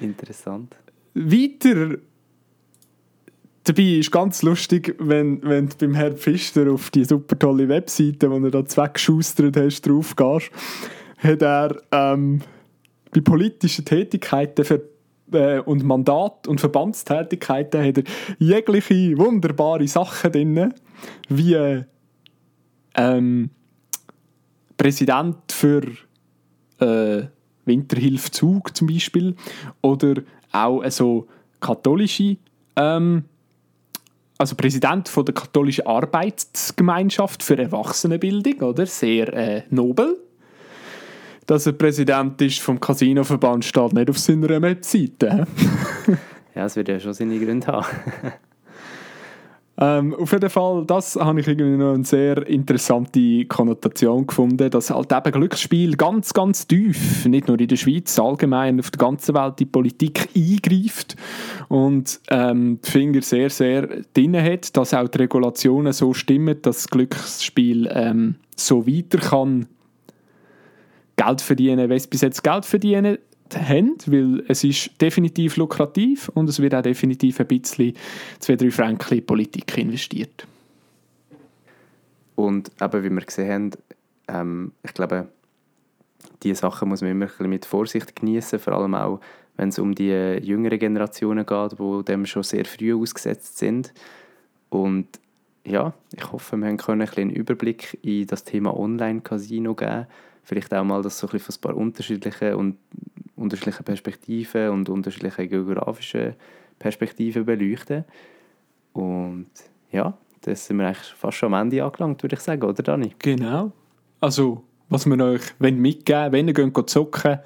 Interessant. 0.00 0.76
Weiter 1.14 1.98
dabei 3.64 3.82
ist 3.82 4.10
ganz 4.10 4.42
lustig, 4.42 4.96
wenn, 4.98 5.42
wenn 5.42 5.68
du 5.68 5.76
beim 5.78 5.94
Herrn 5.94 6.16
Pfister 6.16 6.70
auf 6.72 6.90
die 6.90 7.04
super 7.04 7.38
tolle 7.38 7.68
Webseite, 7.68 8.28
die 8.28 8.44
er 8.44 8.50
da 8.50 8.64
zweckgeschustert 8.64 9.56
hast, 9.56 9.86
drauf 9.86 10.16
gehst, 10.16 10.50
hat 11.18 11.42
er 11.42 11.80
ähm, 11.92 12.40
bei 13.12 13.20
politischen 13.20 13.84
Tätigkeiten 13.84 14.64
für 14.64 14.82
äh, 15.32 15.60
und 15.60 15.84
Mandat- 15.84 16.48
und 16.48 16.60
Verbandstätigkeiten 16.60 17.84
hat 17.84 17.98
er 17.98 18.04
jegliche 18.38 19.16
wunderbare 19.16 19.86
Sachen 19.86 20.32
drin, 20.32 20.74
wie 21.28 21.82
ähm, 22.94 23.50
Präsident 24.76 25.52
für 25.52 25.82
äh, 26.80 27.26
Winterhilfzug 27.64 28.76
zum 28.76 28.88
Beispiel 28.88 29.36
oder 29.80 30.22
auch 30.50 30.82
also 30.82 31.28
katholische 31.60 32.36
ähm, 32.76 33.24
also 34.38 34.56
Präsident 34.56 35.08
von 35.08 35.24
der 35.24 35.34
katholischen 35.34 35.86
Arbeitsgemeinschaft 35.86 37.42
für 37.42 37.58
Erwachsenenbildung, 37.58 38.60
oder? 38.60 38.86
Sehr 38.86 39.32
äh, 39.32 39.62
nobel. 39.70 40.18
Dass 41.46 41.66
er 41.66 41.72
Präsident 41.72 42.40
ist 42.40 42.60
vom 42.60 42.80
Casinoverband 42.80 43.64
steht 43.64 43.92
nicht 43.92 44.10
auf 44.10 44.18
seiner 44.18 44.62
Webseite. 44.62 45.46
ja, 46.54 46.64
es 46.64 46.76
wird 46.76 46.88
ja 46.88 47.00
schon 47.00 47.14
seine 47.14 47.38
Gründe 47.38 47.66
haben. 47.66 47.86
Ähm, 49.78 50.14
auf 50.14 50.30
jeden 50.32 50.50
Fall, 50.50 50.84
das 50.86 51.16
habe 51.16 51.40
ich 51.40 51.48
irgendwie 51.48 51.78
noch 51.78 51.94
eine 51.94 52.04
sehr 52.04 52.46
interessante 52.46 53.46
Konnotation 53.46 54.26
gefunden, 54.26 54.68
dass 54.68 54.90
halt 54.90 55.10
eben 55.10 55.32
Glücksspiel 55.32 55.96
ganz, 55.96 56.34
ganz 56.34 56.66
tief, 56.66 57.24
nicht 57.24 57.48
nur 57.48 57.58
in 57.58 57.68
der 57.68 57.76
Schweiz, 57.76 58.18
allgemein 58.18 58.78
auf 58.80 58.90
der 58.90 58.98
ganzen 58.98 59.34
Welt 59.34 59.58
die 59.58 59.64
Politik 59.64 60.28
eingreift 60.36 61.16
und 61.68 62.20
ähm, 62.28 62.80
die 62.84 62.90
Finger 62.90 63.22
sehr, 63.22 63.48
sehr 63.48 63.88
drin 64.12 64.36
hat, 64.36 64.76
dass 64.76 64.92
auch 64.92 65.08
die 65.08 65.18
Regulationen 65.18 65.94
so 65.94 66.12
stimmen, 66.12 66.60
dass 66.60 66.82
das 66.82 66.88
Glücksspiel 66.88 67.88
ähm, 67.92 68.34
so 68.56 68.86
weiter 68.86 69.18
kann 69.18 69.66
Geld 71.16 71.40
verdienen, 71.40 71.88
wie 71.88 71.94
es 71.94 72.06
bis 72.06 72.20
jetzt 72.20 72.44
Geld 72.44 72.66
verdienen 72.66 73.18
haben, 73.56 73.96
weil 74.06 74.44
es 74.48 74.64
ist 74.64 74.90
definitiv 75.00 75.56
lukrativ 75.56 76.28
und 76.30 76.48
es 76.48 76.60
wird 76.60 76.74
auch 76.74 76.82
definitiv 76.82 77.40
ein 77.40 77.46
bisschen 77.46 77.94
zwei, 78.38 78.56
drei 78.56 78.70
Franken 78.70 79.18
in 79.18 79.26
Politik 79.26 79.76
investiert. 79.78 80.46
Und 82.34 82.70
eben, 82.80 83.04
wie 83.04 83.10
wir 83.10 83.24
gesehen 83.24 83.50
haben, 83.50 83.70
ähm, 84.28 84.72
ich 84.82 84.94
glaube, 84.94 85.28
diese 86.42 86.60
Sachen 86.60 86.88
muss 86.88 87.02
man 87.02 87.10
immer 87.10 87.26
ein 87.26 87.28
bisschen 87.28 87.50
mit 87.50 87.64
Vorsicht 87.64 88.16
genießen, 88.16 88.58
vor 88.58 88.74
allem 88.74 88.94
auch, 88.94 89.20
wenn 89.56 89.68
es 89.68 89.78
um 89.78 89.94
die 89.94 90.10
jüngeren 90.42 90.78
Generationen 90.78 91.46
geht, 91.46 91.78
die 91.78 92.04
dem 92.04 92.26
schon 92.26 92.42
sehr 92.42 92.64
früh 92.64 92.94
ausgesetzt 92.94 93.58
sind. 93.58 93.92
Und 94.70 95.20
ja, 95.64 95.92
ich 96.16 96.32
hoffe, 96.32 96.56
wir 96.56 96.76
können 96.76 97.08
einen 97.16 97.30
Überblick 97.30 97.98
in 98.02 98.26
das 98.26 98.44
Thema 98.44 98.76
Online-Casino 98.76 99.74
geben. 99.74 100.06
Vielleicht 100.42 100.74
auch 100.74 100.84
mal 100.84 101.02
das 101.02 101.18
so 101.18 101.28
ein 101.28 101.32
bisschen 101.32 101.52
von 101.52 101.54
ein 101.54 101.60
paar 101.60 101.76
unterschiedlichen 101.76 102.54
und 102.54 102.76
unterschiedliche 103.36 103.82
Perspektiven 103.82 104.70
und 104.70 104.88
unterschiedliche 104.88 105.48
geografische 105.48 106.36
Perspektiven 106.78 107.44
beleuchten. 107.44 108.04
Und 108.92 109.50
ja, 109.90 110.16
das 110.42 110.66
sind 110.66 110.78
wir 110.78 110.86
eigentlich 110.86 111.06
fast 111.16 111.38
schon 111.38 111.54
am 111.54 111.62
Ende 111.62 111.84
angelangt, 111.84 112.22
würde 112.22 112.34
ich 112.34 112.40
sagen, 112.40 112.62
oder 112.62 112.82
Dani? 112.82 113.14
Genau. 113.18 113.72
Also, 114.20 114.64
was 114.88 115.06
wir 115.06 115.18
euch 115.24 115.42
mitgeben 115.58 116.32
wenn 116.32 116.48
ihr 116.48 116.54
geht 116.54 116.90
zocken 116.90 117.38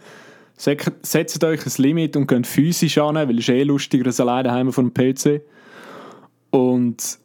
setzt 0.56 1.44
euch 1.44 1.66
ein 1.66 1.82
Limit 1.82 2.16
und 2.16 2.26
geht 2.26 2.46
physisch 2.46 2.96
an, 2.96 3.16
weil 3.16 3.38
es 3.38 3.48
eh 3.48 3.62
lustiger 3.62 4.06
als 4.06 4.20
alleine 4.20 4.44
daheim 4.44 4.72
von 4.72 4.90
dem 4.90 4.94
PC. 4.94 5.42
Und 6.50 7.18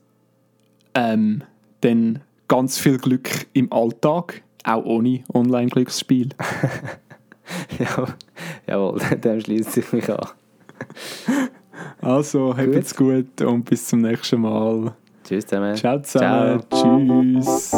ähm, 0.93 1.43
dann 1.79 2.19
ganz 2.49 2.77
viel 2.77 2.97
Glück 2.97 3.47
im 3.53 3.71
Alltag 3.71 4.41
Auch 4.65 4.83
ohne 4.83 5.23
Online-Glücksspiel. 5.33 6.29
ja, 7.79 8.05
jawohl, 8.67 8.99
dem 9.23 9.39
schließt 9.39 9.71
sich 9.71 9.91
mich 9.93 10.09
an. 10.09 10.27
Also, 12.01 12.55
habt's 12.55 12.95
gut 12.95 13.41
und 13.41 13.63
bis 13.65 13.87
zum 13.87 14.01
nächsten 14.01 14.41
Mal. 14.41 14.93
Tschüss 15.23 15.45
zusammen. 15.45 15.75
Ciao 15.75 15.99
zusammen. 16.01 16.61
Tschüss. 17.41 17.71